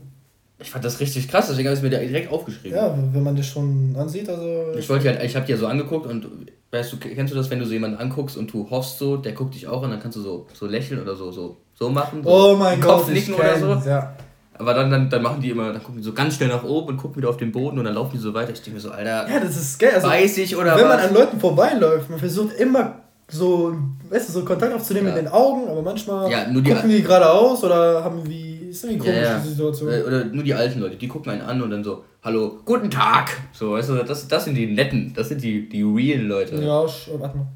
[0.61, 2.77] ich fand das richtig krass, deswegen habe ich es mir direkt aufgeschrieben.
[2.77, 4.73] Ja, wenn man das schon ansieht, also.
[4.77, 6.27] Ich wollte halt, ich habe dir so angeguckt und
[6.71, 9.33] weißt du, kennst du das, wenn du so jemanden anguckst und du hoffst so, der
[9.33, 12.23] guckt dich auch an, dann kannst du so, so lächeln oder so, so, so machen.
[12.23, 13.89] So oh mein Gott, Kopf nicken oder so.
[13.89, 14.13] Ja.
[14.53, 16.89] Aber dann, dann, dann machen die immer, dann gucken die so ganz schnell nach oben
[16.89, 18.51] und gucken wieder auf den Boden und dann laufen die so weiter.
[18.53, 19.27] Ich denke mir so, Alter.
[19.27, 19.93] Ja, das ist geil.
[19.95, 20.97] Also, weiß ich oder Wenn was?
[20.97, 23.75] man an Leuten vorbeiläuft, man versucht immer so,
[24.09, 25.15] weißt du, so Kontakt aufzunehmen ja.
[25.15, 28.99] mit den Augen, aber manchmal ja, die gucken die geradeaus oder haben wie ist irgendwie
[28.99, 29.39] komisch, ja, ja.
[29.39, 29.91] Situation.
[29.91, 32.89] Äh, oder nur die alten Leute, die gucken einen an und dann so, hallo, guten
[32.89, 33.31] Tag.
[33.53, 36.55] So, weißt du, das, das sind die netten, das sind die, die realen Leute.
[36.55, 37.47] Ja, warte mal.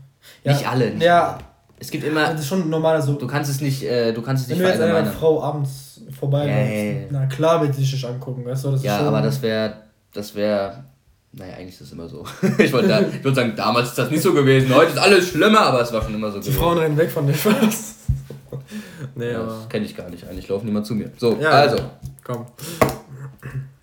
[0.44, 0.54] Ja.
[0.54, 0.92] Nicht alle.
[0.92, 1.38] Nicht ja.
[1.80, 2.32] es gibt immer.
[2.32, 3.14] Das ist schon normal so.
[3.14, 6.02] Du kannst es nicht, äh, du kannst es nicht Wenn du jetzt eine Frau abends
[6.20, 7.08] vorbei ja.
[7.10, 8.72] na klar wird sie dich angucken, weißt du?
[8.72, 9.74] Das ja, aber das wäre,
[10.14, 10.84] das wäre,
[11.32, 12.26] naja, eigentlich ist das immer so.
[12.58, 14.74] ich wollte da, ich würd sagen, damals ist das nicht so gewesen.
[14.74, 16.60] Heute ist alles schlimmer, aber es war schon immer so Die gewesen.
[16.60, 17.95] Frauen rennen weg von dir, was?
[19.16, 21.12] Nee, ja, Das kenne ich gar nicht eigentlich, laufen immer zu mir.
[21.18, 21.78] So, also.
[22.24, 22.46] Komm.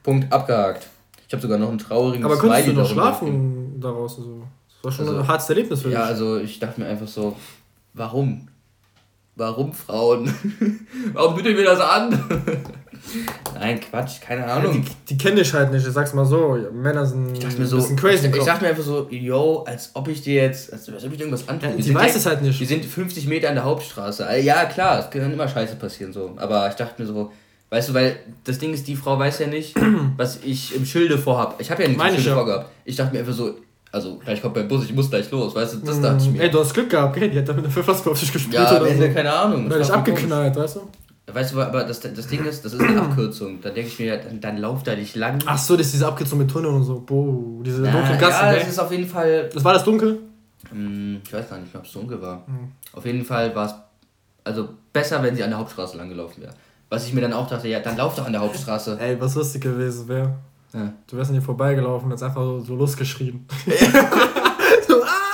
[0.03, 0.89] Punkt abgehakt.
[1.27, 4.19] Ich habe sogar noch einen traurigen Aber könntest du noch schlafen daraus?
[4.19, 5.97] Also, das war schon also, ein hartes Erlebnis für dich.
[5.97, 7.37] Ja, also ich dachte mir einfach so,
[7.95, 8.49] warum?
[9.37, 10.33] Warum Frauen?
[11.13, 12.13] warum bitte mir das an?
[13.55, 14.75] Nein, Quatsch, keine Ahnung.
[14.75, 16.59] Ja, die, die kenne ich halt nicht, ich sag's mal so.
[16.73, 18.29] Männer sind ich mir so, ein bisschen crazy.
[18.29, 21.13] Ich, ich dachte mir einfach so, yo, als ob ich dir jetzt, als, als ob
[21.13, 21.71] ich dir irgendwas antue.
[21.71, 22.59] Ja, die weiß es halt nicht.
[22.59, 24.27] Wir sind 50 Meter an der Hauptstraße.
[24.41, 26.33] Ja, klar, es kann immer Scheiße passieren, so.
[26.37, 27.33] Aber ich dachte mir so,
[27.71, 29.75] weißt du, weil das Ding ist, die Frau weiß ja nicht,
[30.17, 31.57] was ich im Schilde vorhab.
[31.59, 32.71] Ich habe ja nicht Meine Schilde vorgehabt.
[32.85, 33.57] Ich dachte mir einfach so,
[33.91, 36.43] also gleich kommt mein Bus, ich muss gleich los, weißt du, das dachte ich mir.
[36.43, 37.29] Ey, du hast Glück gehabt, okay?
[37.29, 39.15] Die hat damit eine Pfefferspray auf dich gespielt ja, oder so.
[39.15, 39.67] keine Ahnung.
[39.67, 40.81] Oder dich abgeknallt, weißt du?
[41.33, 43.61] Weißt du, aber das, das Ding ist, das ist eine Abkürzung.
[43.61, 45.39] Da denke ich mir, dann, dann lauf da nicht lang.
[45.47, 47.01] Ach so, das ist diese Abkürzung mit Tunnel und so.
[47.01, 48.45] Boah, diese Na, dunkle Gasse.
[48.45, 49.49] Ja, das ist auf jeden Fall.
[49.53, 50.19] Das war das dunkel?
[50.71, 52.45] Hm, ich weiß gar nicht, ob es dunkel war.
[52.47, 52.73] Mhm.
[52.93, 53.75] Auf jeden Fall war es
[54.45, 56.55] also besser, wenn sie an der Hauptstraße lang gelaufen wäre.
[56.89, 58.99] Was ich mir dann auch dachte, ja, dann lauf doch an der Hauptstraße.
[59.01, 60.35] Ey, was lustig gewesen wäre.
[60.75, 60.93] Ja.
[61.07, 63.47] Du wärst an dir vorbeigelaufen und hast einfach so, so losgeschrien.
[64.89, 65.33] so, ah!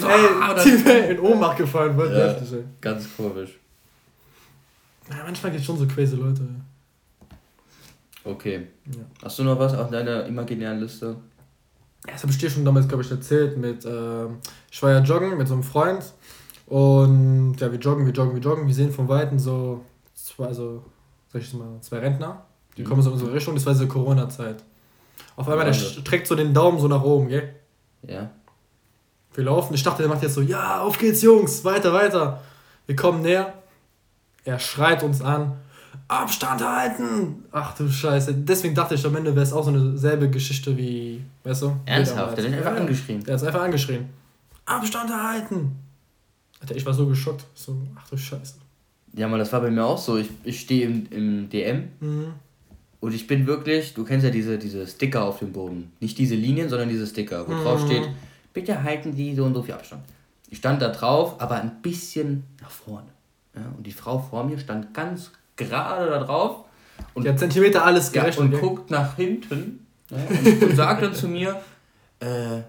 [0.00, 2.36] So, ey, ah, die wäre in Ohnmacht gefallen, ja.
[2.80, 3.58] Ganz komisch.
[5.10, 6.42] Ja, manchmal gibt es schon so crazy Leute.
[8.24, 8.68] Okay.
[8.86, 9.02] Ja.
[9.24, 11.16] Hast du noch was auf deiner imaginären Liste?
[12.06, 13.56] Ja, das habe ich dir schon damals, glaube ich, erzählt.
[13.56, 14.26] Mit, äh,
[14.70, 16.04] ich war ja joggen mit so einem Freund.
[16.66, 18.66] Und ja, wir joggen, wir joggen, wir joggen.
[18.66, 19.84] Wir sehen von Weitem so
[20.14, 20.84] zwei, also,
[21.32, 22.44] sag ich mal, zwei Rentner.
[22.76, 22.86] Die mhm.
[22.86, 23.54] kommen so in unsere Richtung.
[23.54, 24.62] Das war diese Corona-Zeit.
[25.36, 27.54] Auf einmal, der streckt so den Daumen so nach oben, gell?
[28.06, 28.30] Ja.
[29.34, 29.74] Wir laufen.
[29.74, 32.42] Ich dachte, der macht jetzt so, ja, auf geht's, Jungs, weiter, weiter.
[32.86, 33.61] Wir kommen näher.
[34.44, 35.52] Er schreit uns an.
[36.08, 37.44] Abstand halten!
[37.52, 38.34] Ach du Scheiße.
[38.34, 41.76] Deswegen dachte ich, am Ende wäre es auch so eine selbe Geschichte wie, weißt du?
[41.86, 42.36] Ernsthaft?
[42.36, 43.24] Der hat einfach angeschrien.
[43.24, 44.08] Der hat einfach angeschrien.
[44.64, 45.76] Abstand halten!
[46.60, 47.44] Alter, ich war so geschockt.
[47.54, 48.54] So, ach du Scheiße.
[49.14, 50.16] Ja, man, das war bei mir auch so.
[50.16, 52.34] Ich, ich stehe im, im DM mhm.
[53.00, 55.92] und ich bin wirklich, du kennst ja diese, diese Sticker auf dem Boden.
[56.00, 57.62] Nicht diese Linien, sondern diese Sticker, wo mhm.
[57.62, 58.08] drauf steht,
[58.54, 60.02] bitte halten Sie so und so viel Abstand.
[60.50, 63.08] Ich stand da drauf, aber ein bisschen nach vorne.
[63.54, 66.64] Ja, und die Frau vor mir stand ganz gerade da drauf.
[67.14, 68.52] Und ja, Zentimeter alles gerechnet.
[68.52, 71.60] Ja, und guckt nach hinten ja, und, und sagt dann zu mir,
[72.20, 72.62] äh,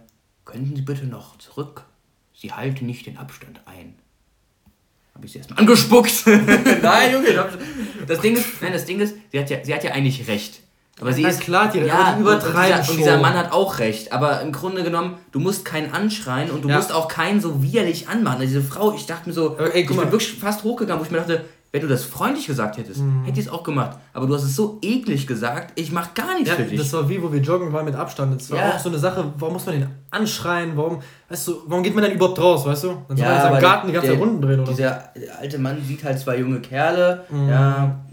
[0.46, 1.86] könnten Sie bitte noch zurück?
[2.34, 3.96] Sie halten nicht den Abstand ein.
[5.16, 6.26] Habe ich sie erstmal angespuckt.
[6.82, 7.50] nein, Junge.
[8.08, 10.63] Das Ding ist, nein, das Ding ist, sie hat ja, sie hat ja eigentlich recht.
[11.02, 12.80] Aber sie ist klar, die ja, übertreiben.
[12.80, 14.12] Und dieser, und dieser Mann hat auch recht.
[14.14, 16.78] Aber im Grunde genommen, du musst keinen anschreien und du ja.
[16.78, 18.42] musst auch keinen so widerlich anmachen.
[18.42, 21.12] Also diese Frau, ich dachte mir so, ey, ich bin wirklich fast hochgegangen, wo ich
[21.12, 23.24] mir dachte, wenn du das freundlich gesagt hättest, mhm.
[23.26, 23.98] hätte ich es auch gemacht.
[24.14, 26.78] Aber du hast es so eklig gesagt, ich mach gar nichts ja, für dich.
[26.78, 28.40] Das war wie, wo wir joggen waren mit Abstand.
[28.40, 28.70] Das war ja.
[28.70, 30.74] auch so eine Sache, warum muss man den anschreien?
[30.78, 32.88] Warum, weißt du, warum geht man denn überhaupt raus, weißt du?
[33.08, 35.84] Dann soll ja, man im Garten die ganze Zeit Runden drehen oder Dieser alte Mann
[35.84, 37.50] sieht halt zwei junge Kerle, mhm.
[37.50, 38.06] ja,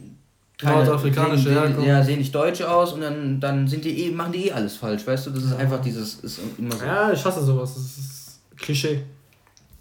[0.61, 1.87] keine, Nordafrikanische sehen, Herkunft.
[1.87, 4.77] Ja, sehen nicht deutsch aus und dann, dann sind die eh, machen die eh alles
[4.77, 5.31] falsch, weißt du?
[5.31, 6.85] Das ist einfach dieses, ist immer so.
[6.85, 9.03] Ja, ich hasse sowas, das ist Klischee.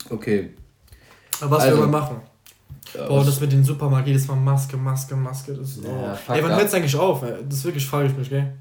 [0.10, 0.52] Okay.
[1.42, 2.22] Aber was also, wir mal machen.
[2.94, 5.54] Ja, Boah, das mit den Supermarkt, jedes Mal Maske, Maske, Maske.
[5.54, 6.34] Das ist, ja, oh.
[6.34, 7.22] Ey, wann hört es eigentlich auf?
[7.22, 8.54] Das ist wirklich, frage ich mich, gell?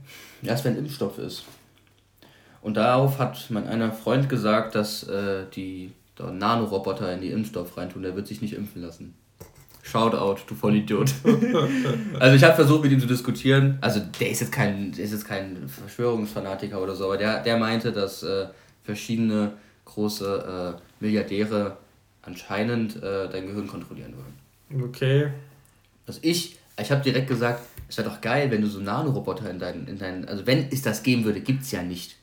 [0.42, 1.44] Erst wenn Impfstoff ist.
[2.60, 8.02] Und darauf hat mein einer Freund gesagt, dass äh, die Nanoroboter in die Impfstoff reintun,
[8.02, 9.14] der wird sich nicht impfen lassen.
[9.90, 11.10] Shoutout, du Vollidiot.
[12.20, 13.78] also ich habe versucht mit ihm zu diskutieren.
[13.80, 17.56] Also der ist jetzt kein, der ist jetzt kein Verschwörungsfanatiker oder so, aber der, der
[17.56, 18.48] meinte, dass äh,
[18.84, 19.52] verschiedene
[19.86, 21.78] große äh, Milliardäre
[22.20, 24.84] anscheinend äh, dein Gehirn kontrollieren wollen.
[24.88, 25.30] Okay.
[26.06, 29.58] Also ich, ich habe direkt gesagt, es wäre doch geil, wenn du so Nanoroboter in
[29.58, 32.16] deinen, in deinen, also wenn es das geben würde, gibt es ja nicht.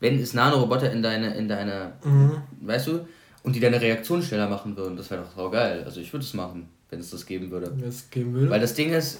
[0.00, 2.38] Wenn es Nanoroboter in deine, in deine, mhm.
[2.62, 3.06] weißt du,
[3.42, 5.82] und die deine Reaktion schneller machen würden, das wäre doch geil.
[5.84, 7.72] Also ich würde es machen wenn es das geben würde.
[7.88, 8.50] Es geben würde.
[8.50, 9.18] Weil das Ding ist,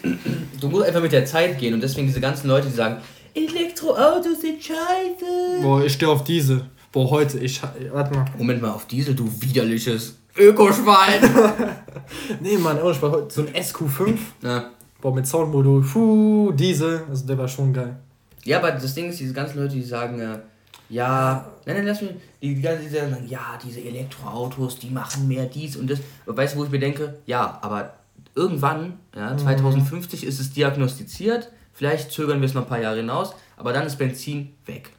[0.60, 2.98] du musst einfach mit der Zeit gehen und deswegen diese ganzen Leute, die sagen,
[3.34, 5.62] Elektroautos sind scheiße.
[5.62, 6.66] Boah, ich stehe auf diese.
[6.92, 7.60] Boah, heute, ich.
[7.90, 8.26] Warte mal.
[8.36, 11.22] Moment mal, auf Diesel, du widerliches Ökoschwein.
[12.40, 13.32] nee, Mann, auch nicht.
[13.32, 14.16] So ein SQ5.
[14.42, 14.70] Ja.
[15.00, 15.82] Boah, mit Soundmodul.
[15.82, 17.02] Puh, Diesel.
[17.08, 17.96] Also der war schon geil.
[18.44, 20.38] Ja, aber das Ding ist, diese ganzen Leute, die sagen, äh,
[20.88, 25.26] ja, nein, nein, lass mich, die, die ganze Zeit sagen, ja, diese Elektroautos, die machen
[25.26, 26.00] mehr dies und das.
[26.26, 27.94] Weißt du, wo ich mir denke, ja, aber
[28.34, 30.28] irgendwann, ja, 2050 mhm.
[30.28, 33.96] ist es diagnostiziert, vielleicht zögern wir es noch ein paar Jahre hinaus, aber dann ist
[33.96, 34.90] Benzin weg.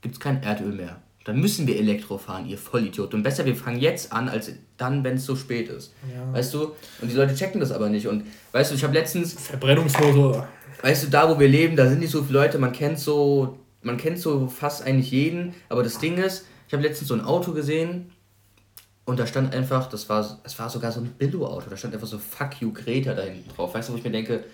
[0.00, 1.00] Gibt es kein Erdöl mehr.
[1.24, 3.12] dann müssen wir Elektro fahren, ihr Vollidiot.
[3.12, 5.92] Und besser, wir fangen jetzt an, als dann, wenn es so spät ist.
[6.14, 6.32] Ja.
[6.32, 6.72] Weißt du?
[7.02, 8.06] Und die Leute checken das aber nicht.
[8.06, 9.34] Und weißt du, ich habe letztens.
[9.34, 10.48] Verbrennungsmotor.
[10.80, 13.58] Weißt du, da wo wir leben, da sind nicht so viele Leute, man kennt so,
[13.88, 15.54] man kennt so fast eigentlich jeden.
[15.68, 18.12] Aber das Ding ist, ich habe letztens so ein Auto gesehen
[19.06, 22.06] und da stand einfach, das war, es war sogar so ein Billo-Auto, da stand einfach
[22.06, 23.74] so Fuck you Greta da hinten drauf.
[23.74, 24.44] Weißt du, wo ich mir denke,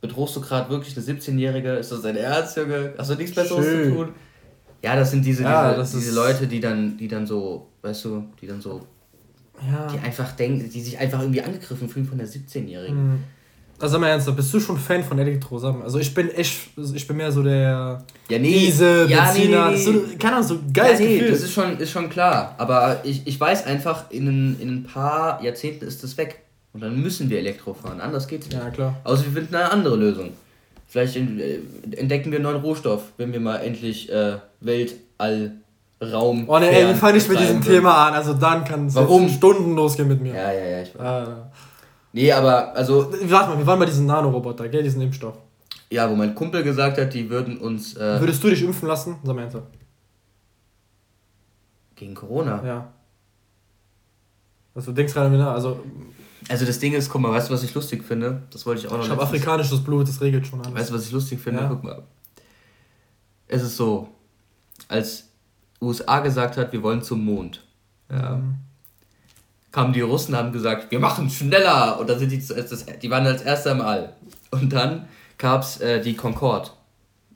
[0.00, 1.72] bedrohst du gerade wirklich eine 17-Jährige?
[1.74, 2.94] Ist das dein Ernst, Junge?
[2.96, 3.90] Hast du nichts Besseres Schön.
[3.90, 4.14] zu tun?
[4.82, 8.24] Ja, das sind diese, ja, diese, diese Leute, die dann, die dann so, weißt du,
[8.40, 8.86] die dann so,
[9.70, 9.86] ja.
[9.86, 13.12] die einfach denken, die sich einfach irgendwie angegriffen fühlen von der 17-Jährigen.
[13.12, 13.24] Mhm.
[13.80, 15.56] Also mal ernsthaft, bist du schon Fan von Elektro?
[15.82, 19.76] Also ich bin echt, ich bin mehr so der ja, nee, Diese, ja, Benziner, nee,
[19.76, 19.98] nee, nee.
[20.10, 20.94] So, keine Ahnung, so geil.
[20.94, 21.30] Ja, nee, Gefühl.
[21.32, 22.54] das ist schon, ist schon klar.
[22.58, 26.40] Aber ich, ich weiß einfach, in, in ein paar Jahrzehnten ist das weg.
[26.72, 28.00] Und dann müssen wir Elektro fahren.
[28.00, 28.56] Anders geht's nicht.
[28.56, 28.96] Ja, klar.
[29.04, 30.30] Außer wir finden eine andere Lösung.
[30.88, 31.58] Vielleicht äh,
[31.96, 35.52] entdecken wir einen neuen Rohstoff, wenn wir mal endlich äh, Weltall.
[36.02, 36.44] Raum.
[36.48, 38.14] Oh ne, ey, wie fange ich mit diesem Thema an?
[38.14, 38.94] Also dann kann es
[39.34, 40.34] Stunden losgehen mit mir.
[40.34, 41.00] Ja, ja, ja, ich weiß.
[41.00, 41.50] Ah.
[42.14, 43.12] Nee, aber also.
[43.12, 45.36] Warte mal, wir waren bei diesem Nanoroboter, gell, diesen Impfstoff.
[45.90, 47.96] Ja, wo mein Kumpel gesagt hat, die würden uns.
[47.96, 49.16] Äh, Würdest du dich impfen lassen?
[49.24, 49.66] Sag mal ernsthaft.
[51.96, 52.64] Gegen Corona?
[52.64, 52.92] Ja.
[54.74, 55.80] Also du denkst gerade wieder, also
[56.48, 58.42] also das Ding ist, guck mal, weißt du, was ich lustig finde?
[58.50, 60.74] Das wollte ich auch noch Ich habe afrikanisches Blut, das regelt schon alles.
[60.74, 61.62] Weißt du, was ich lustig finde?
[61.62, 61.68] Ja.
[61.68, 62.02] Guck mal.
[63.48, 64.08] Es ist so,
[64.88, 65.30] als
[65.80, 67.64] USA gesagt hat, wir wollen zum Mond,
[68.10, 68.54] ja, mhm.
[69.74, 71.98] Kamen die Russen haben gesagt, wir machen schneller.
[71.98, 74.12] Und dann sind die, das, die waren als erster im All.
[74.52, 75.06] Und dann
[75.36, 76.70] gab es äh, die Concorde.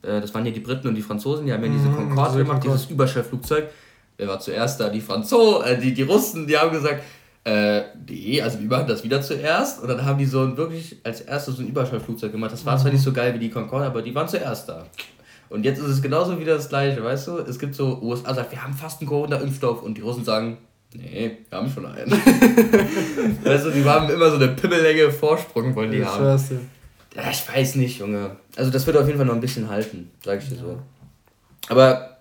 [0.02, 2.38] Äh, das waren ja die Briten und die Franzosen, die haben ja diese mhm, Concorde
[2.38, 3.68] gemacht, dieses Überschallflugzeug.
[4.16, 4.88] Wer war zuerst da?
[4.88, 7.02] Die Franzosen, äh, die, die Russen, die haben gesagt,
[7.42, 9.82] äh, nee, also wir machen das wieder zuerst.
[9.82, 12.52] Und dann haben die so ein wirklich als erstes so ein Überschallflugzeug gemacht.
[12.52, 12.82] Das war mhm.
[12.82, 14.86] zwar nicht so geil wie die Concorde, aber die waren zuerst da.
[15.48, 17.38] Und jetzt ist es genauso wieder das gleiche, weißt du?
[17.38, 20.58] Es gibt so, USA sagt, wir haben fast einen Corona-Impfstoff und die Russen sagen,
[20.94, 22.10] nee, wir haben schon einen.
[23.44, 26.24] weißt du, die haben immer so eine Pimmellänge Vorsprung, wollen die ich haben.
[26.24, 27.22] Weiß, ja.
[27.22, 28.36] ja, ich weiß nicht, Junge.
[28.56, 30.62] Also das wird auf jeden Fall noch ein bisschen halten, sag ich dir ja.
[30.62, 30.78] so.
[31.68, 32.18] Aber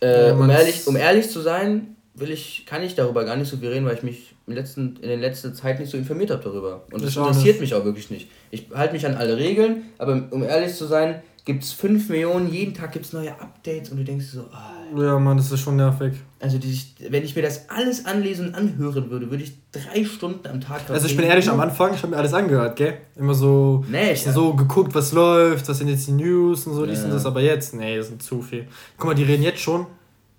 [0.00, 3.56] äh, um, ehrlich, um ehrlich zu sein, will ich, kann ich darüber gar nicht so
[3.56, 6.42] viel reden, weil ich mich in, letzten, in der letzten Zeit nicht so informiert habe
[6.42, 6.84] darüber.
[6.90, 8.28] Und das, das interessiert mich auch wirklich nicht.
[8.50, 12.52] Ich halte mich an alle Regeln, aber um ehrlich zu sein, gibt es 5 Millionen,
[12.52, 15.60] jeden Tag gibt es neue Updates und du denkst so, oh, Ja, Mann, das ist
[15.60, 16.14] schon nervig.
[16.40, 20.46] Also, die, wenn ich mir das alles anlesen und anhören würde, würde ich drei Stunden
[20.48, 20.88] am Tag.
[20.88, 22.98] Also, ich bin ehrlich, am Anfang, ich habe mir alles angehört, gell?
[23.16, 26.86] Immer so, nee, ich, so geguckt, was läuft, was sind jetzt die News und so,
[26.86, 27.04] dies ja.
[27.04, 28.66] und das, aber jetzt, nee, das sind zu viel.
[28.96, 29.86] Guck mal, die reden jetzt schon,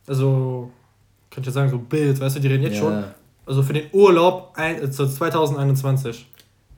[0.07, 0.71] also,
[1.29, 2.81] könnte ich sagen, so Bild, weißt du, die reden jetzt ja.
[2.81, 3.03] schon
[3.45, 6.30] also für den Urlaub ein, also 2021.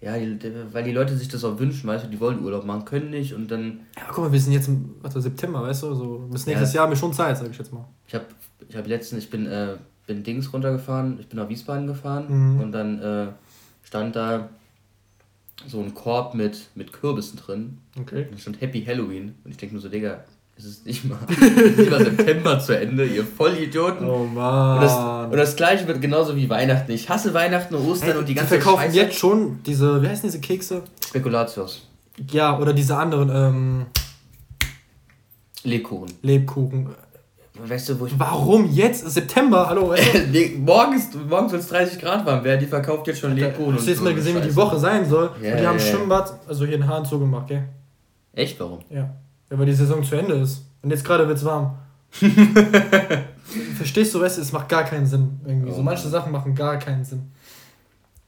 [0.04, 0.38] Ja, die,
[0.72, 3.34] weil die Leute sich das auch wünschen, weißt du, die wollen Urlaub machen, können nicht
[3.34, 3.82] und dann.
[3.96, 6.78] Ja, guck mal, wir sind jetzt im warte, September, weißt du, so bis nächstes ja.
[6.78, 7.86] Jahr haben wir schon Zeit, sag ich jetzt mal.
[8.08, 8.26] Ich habe
[8.68, 12.60] ich hab letztens, ich bin, äh, bin Dings runtergefahren, ich bin nach Wiesbaden gefahren mhm.
[12.60, 13.28] und dann äh,
[13.84, 14.50] stand da
[15.68, 17.78] so ein Korb mit, mit Kürbissen drin.
[17.98, 18.26] Okay.
[18.26, 19.36] Und da stand Happy Halloween.
[19.44, 21.18] Und ich denke nur so, Digga, es ist nicht mal,
[21.78, 24.08] nicht mal September zu Ende, ihr Vollidioten.
[24.08, 24.76] Oh Mann.
[24.76, 26.92] Und das, und das gleiche wird genauso wie Weihnachten.
[26.92, 28.60] Ich hasse Weihnachten und Ostern hey, und die ganze Zeit.
[28.60, 28.98] Die verkaufen Scheiße.
[28.98, 30.84] jetzt schon diese, wie heißen diese Kekse?
[31.08, 31.88] Spekulatius.
[32.30, 33.86] Ja, oder diese anderen, ähm.
[35.64, 36.12] Lebkuchen.
[36.22, 36.90] Lebkuchen.
[37.56, 38.20] Weißt du, wo ich.
[38.20, 39.10] Warum jetzt?
[39.10, 42.44] September, hallo, weißt morgens morgens wird es 30 Grad warm.
[42.44, 43.76] Wer die verkauft jetzt schon Lebkuchen?
[43.76, 45.32] Hast du jetzt mal gesehen, wie die Woche sein soll?
[45.42, 45.88] Yeah, und die haben yeah.
[45.88, 47.64] Schwimmbad, also hier in Hahn zugemacht, gell?
[48.34, 48.60] Echt?
[48.60, 48.80] Warum?
[48.90, 49.16] Ja.
[49.50, 50.66] Ja, weil die Saison zu Ende ist.
[50.82, 51.78] Und jetzt gerade wird es warm.
[53.78, 55.40] Verstehst du, weißt du, es macht gar keinen Sinn.
[55.46, 55.72] Irgendwie.
[55.72, 57.32] Oh, so manche Sachen machen gar keinen Sinn.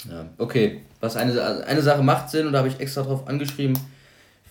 [0.09, 0.81] Ja, okay.
[0.99, 3.77] Was eine, eine Sache macht Sinn, und da habe ich extra drauf angeschrieben,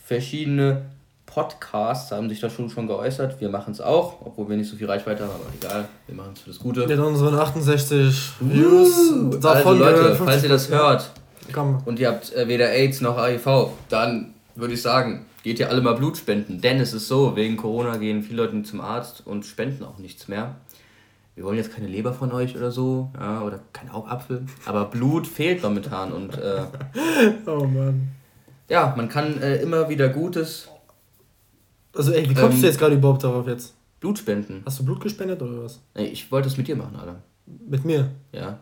[0.05, 0.83] verschiedene
[1.27, 3.41] Podcasts haben sich da schon, schon geäußert.
[3.41, 6.33] Wir machen es auch, obwohl wir nicht so viel Reichweite haben, aber egal, wir machen
[6.35, 6.87] es für das Gute.
[6.87, 9.11] Mit unseren 68 Views.
[9.11, 11.11] Uh, also Leute, falls ihr das hört
[11.53, 11.83] Komm.
[11.87, 15.83] und ihr habt äh, weder AIDS noch HIV, dann würde ich sagen, geht ihr alle
[15.83, 16.61] mal Blut spenden.
[16.61, 20.27] Denn es ist so, wegen Corona gehen viele Leute zum Arzt und spenden auch nichts
[20.27, 20.57] mehr.
[21.37, 25.27] Wir wollen jetzt keine Leber von euch oder so, ja, oder kein Augapfel, aber Blut
[25.27, 26.63] fehlt momentan und äh,
[27.47, 28.09] oh Mann.
[28.69, 30.69] Ja, man kann äh, immer wieder Gutes.
[31.95, 33.75] Also ey, wie kommst ähm, du jetzt gerade überhaupt darauf jetzt?
[34.01, 34.63] Blut spenden.
[34.65, 35.81] Hast du Blut gespendet oder was?
[35.95, 37.17] Nee, ich wollte es mit dir machen, Alter.
[37.47, 38.11] Mit mir?
[38.33, 38.61] Ja.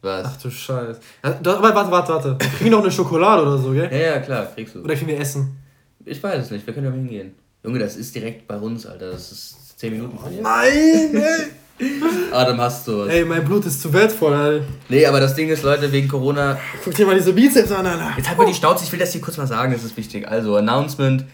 [0.00, 0.26] Was?
[0.26, 1.00] Ach du Scheiße.
[1.24, 2.36] Ja, warte, warte, warte.
[2.38, 3.88] Kriegen wir noch eine Schokolade oder so, gell?
[3.90, 4.82] Ja, ja, klar, kriegst du.
[4.82, 5.56] Oder kriegen wir Essen?
[6.04, 7.34] Ich weiß es nicht, wir können ja hingehen.
[7.64, 9.10] Junge, das ist direkt bei uns, Alter.
[9.10, 10.42] Das ist 10 Minuten von hier.
[10.42, 11.46] Nein, ey!
[12.32, 13.08] Adam, hast du was.
[13.08, 14.64] Ey, mein Blut ist zu wertvoll, Alter.
[14.88, 16.58] Nee, aber das Ding ist, Leute, wegen Corona.
[16.84, 18.12] Guck dir mal diese Bizeps an, Alter.
[18.16, 20.28] Jetzt halt mal die Schnauze, ich will das hier kurz mal sagen, das ist wichtig.
[20.28, 21.24] Also, Announcement.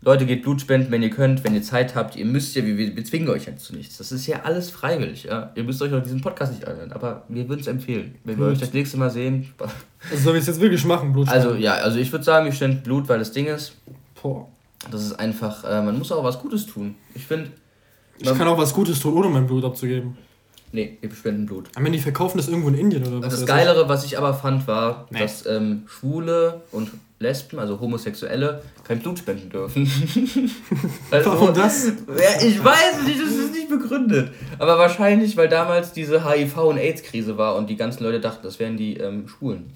[0.00, 2.14] Leute, geht Blut spenden, wenn ihr könnt, wenn ihr Zeit habt.
[2.14, 3.98] Ihr müsst ja, wir, wir zwingen euch jetzt zu nichts.
[3.98, 5.24] Das ist ja alles freiwillig.
[5.24, 5.50] Ja?
[5.56, 8.14] Ihr müsst euch auch diesen Podcast nicht anhören, aber wir würden es empfehlen.
[8.22, 8.46] Wenn Blut.
[8.46, 9.52] wir euch das nächste Mal sehen.
[9.58, 12.52] Also sollen wir es jetzt wirklich machen, Blut Also ja, also ich würde sagen, wir
[12.52, 13.74] spenden Blut, weil das Ding ist,
[14.22, 14.46] Boah.
[14.88, 16.94] das ist einfach, äh, man muss auch was Gutes tun.
[17.14, 17.50] Ich finde...
[18.18, 20.16] Ich kann auch was Gutes tun, ohne mein Blut abzugeben.
[20.70, 21.70] Nee, wir spenden Blut.
[21.74, 23.34] Aber die verkaufen das irgendwo in Indien oder was?
[23.40, 25.18] Das Geilere, was ich aber fand, war, nee.
[25.18, 26.90] dass ähm, Schwule und
[27.20, 29.82] Lesben, also Homosexuelle, kein Blut spenden dürfen.
[31.10, 31.86] also, Warum das?
[31.86, 34.30] Ja, ich weiß nicht, das ist nicht begründet.
[34.58, 38.60] Aber wahrscheinlich, weil damals diese HIV- und AIDS-Krise war und die ganzen Leute dachten, das
[38.60, 39.72] wären die ähm, Schwulen.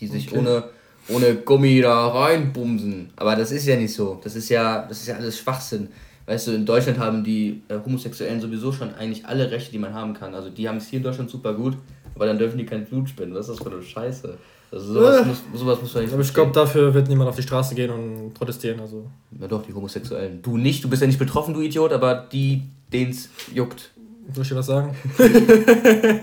[0.00, 0.38] Die sich okay.
[0.38, 0.64] ohne,
[1.08, 3.10] ohne Gummi da reinbumsen.
[3.14, 4.20] Aber das ist ja nicht so.
[4.24, 5.88] Das ist ja, das ist ja alles Schwachsinn.
[6.26, 9.94] Weißt du, in Deutschland haben die äh, Homosexuellen sowieso schon eigentlich alle Rechte, die man
[9.94, 10.34] haben kann.
[10.34, 11.76] Also die haben es hier in Deutschland super gut,
[12.16, 13.36] aber dann dürfen die kein Blut spenden.
[13.36, 14.36] Was ist das für eine Scheiße?
[14.70, 16.12] Also sowas, äh, muss, sowas muss man nicht.
[16.12, 18.78] Aber ich glaube, dafür wird niemand auf die Straße gehen und protestieren.
[18.80, 19.06] Also.
[19.38, 20.42] Ja doch, die Homosexuellen.
[20.42, 22.62] Du nicht, du bist ja nicht betroffen, du Idiot, aber die,
[22.92, 23.90] denen es juckt.
[24.34, 24.94] Soll ich dir was sagen?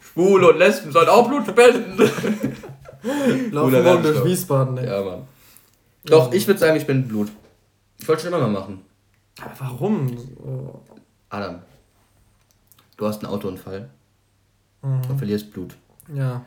[0.00, 1.96] Schwule und Lesben sollen auch Blut spenden.
[3.52, 4.86] Laufen morgen durch Wiesbaden, ey.
[4.86, 5.22] Ja, Mann.
[6.06, 7.28] Doch, ich würde sagen, ich bin Blut.
[7.98, 8.80] Ich wollte schon immer mal machen.
[9.40, 10.10] Aber warum?
[11.28, 11.60] Adam,
[12.96, 13.90] du hast einen Autounfall
[14.82, 15.02] mhm.
[15.08, 15.76] und verlierst Blut.
[16.12, 16.44] Ja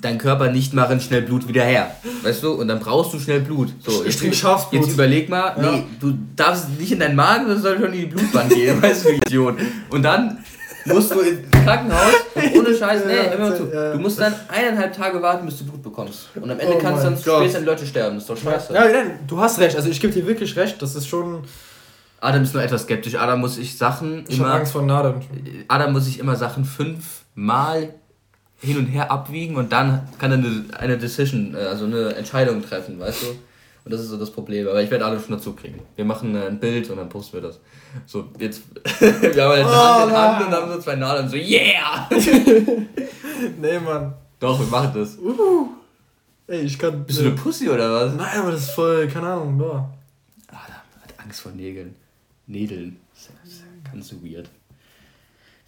[0.00, 1.90] dein Körper nicht machen schnell Blut wieder her.
[2.22, 2.52] Weißt du?
[2.52, 3.72] Und dann brauchst du schnell Blut.
[3.84, 4.82] So, ich trinke Schafsblut.
[4.82, 5.72] Jetzt überleg mal, ja.
[5.72, 9.04] nee, du darfst nicht in deinen Magen, das soll schon in die Blutbahn gehen, weißt
[9.04, 9.56] du, Idiot.
[9.90, 10.38] Und dann
[10.86, 12.14] musst du ins Krankenhaus
[12.56, 13.66] ohne Scheiß, nee, ja, immer zu.
[13.66, 16.28] Du musst dann eineinhalb Tage warten, bis du Blut bekommst.
[16.34, 18.16] Und am Ende oh kannst du dann später die Leute sterben.
[18.16, 18.72] Das ist doch scheiße.
[18.72, 19.76] Ja, ja, du hast recht.
[19.76, 20.80] Also ich gebe dir wirklich recht.
[20.80, 21.44] Das ist schon.
[22.20, 23.14] Adam ist nur etwas skeptisch.
[23.14, 24.52] Adam muss ich Sachen ich immer.
[24.52, 25.22] Angst vor Nadeln.
[25.68, 27.94] Adam muss ich immer Sachen fünfmal
[28.60, 32.62] hin und her abwiegen und dann kann er eine, eine Decision, äh, also eine Entscheidung
[32.62, 33.26] treffen, weißt du?
[33.84, 34.68] Und das ist so das Problem.
[34.68, 35.80] Aber ich werde alle schon dazu kriegen.
[35.96, 37.58] Wir machen äh, ein Bild und dann posten wir das.
[38.04, 38.62] So, jetzt.
[39.00, 42.08] wir haben eine oh, Hand in Hand und haben so zwei Nadeln und so, yeah!
[43.60, 44.12] nee, Mann.
[44.40, 45.16] Doch, wir machen das.
[45.18, 45.68] Uh.
[46.46, 47.04] Ey, ich kann.
[47.04, 48.14] Bist du eine Pussy oder was?
[48.14, 49.90] Nein, aber das ist voll, keine Ahnung, boah.
[50.50, 51.94] Ah, hat Angst vor Nägeln.
[52.46, 52.98] Nädeln.
[53.14, 54.48] Das ist ganz weird.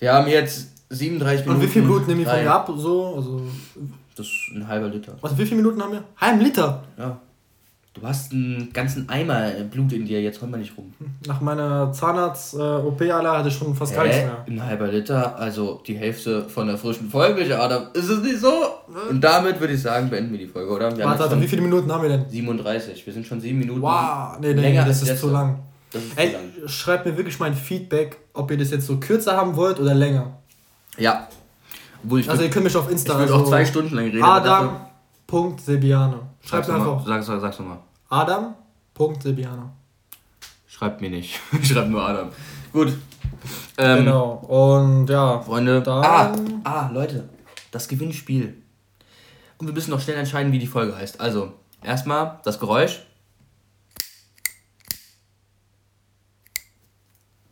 [0.01, 1.61] Wir haben jetzt 37 Minuten.
[1.61, 2.71] Und wie viel Blut nehmen die von mir ab?
[2.75, 3.15] So?
[3.17, 3.43] Also
[4.17, 5.17] das ist ein halber Liter.
[5.21, 6.05] Was, wie viele Minuten haben wir?
[6.17, 6.83] Halben Liter?
[6.99, 7.21] Ja.
[7.93, 10.95] Du hast einen ganzen Eimer Blut in dir, jetzt komm mal nicht rum.
[11.27, 14.45] Nach meiner Zahnarzt-OP, äh, hatte ich schon fast gar nichts mehr.
[14.47, 17.89] Ein halber Liter, also die Hälfte von der frischen Folge, Adam.
[17.93, 18.53] Ist es nicht so?
[19.11, 20.97] Und damit würde ich sagen, beenden wir die Folge, oder?
[20.97, 22.31] Wir warte, warte, wie viele Minuten haben wir denn?
[22.31, 23.05] 37.
[23.05, 23.83] Wir sind schon sieben Minuten.
[23.83, 25.59] Wow, nee, nee, länger das ist zu lang.
[26.17, 26.37] Ey,
[26.67, 29.95] schreibt mir wirklich mal ein Feedback, ob ihr das jetzt so kürzer haben wollt oder
[29.95, 30.39] länger.
[30.97, 31.29] Ja.
[32.05, 33.13] Obwohl ich also ihr könnt mich auf Insta.
[33.15, 34.23] Ich würde also auch zwei Stunden lang reden.
[34.23, 36.21] Adam.sebiane.
[36.45, 37.07] Schreibt sag's einfach.
[37.07, 37.79] Mal, sag, sag's nochmal.
[38.09, 39.71] Adam.sebiane.
[40.67, 41.41] Schreibt mir nicht.
[41.63, 42.29] Schreibt nur Adam.
[42.73, 42.93] Gut.
[43.77, 44.33] Ähm, genau.
[44.49, 45.41] Und ja.
[45.41, 45.83] Freunde.
[45.87, 46.33] Ah,
[46.65, 47.29] ah, Leute.
[47.71, 48.57] Das Gewinnspiel.
[49.59, 51.21] Und wir müssen noch schnell entscheiden, wie die Folge heißt.
[51.21, 53.03] Also, erstmal das Geräusch.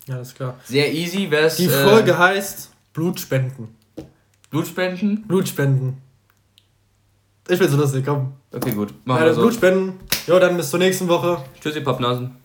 [0.08, 0.58] Ja, ist klar.
[0.64, 1.30] Sehr easy.
[1.30, 3.68] Wär's, die Folge äh, heißt Blutspenden.
[4.50, 5.26] Blutspenden?
[5.28, 5.98] Blutspenden.
[7.46, 8.32] Ich will so lustig, komm.
[8.50, 8.94] Okay, gut.
[9.04, 9.42] Machen ja, wir so.
[9.42, 9.94] Blutspenden.
[10.26, 11.44] Jo, dann bis zur nächsten Woche.
[11.60, 12.36] Tschüssi, Pappnasen.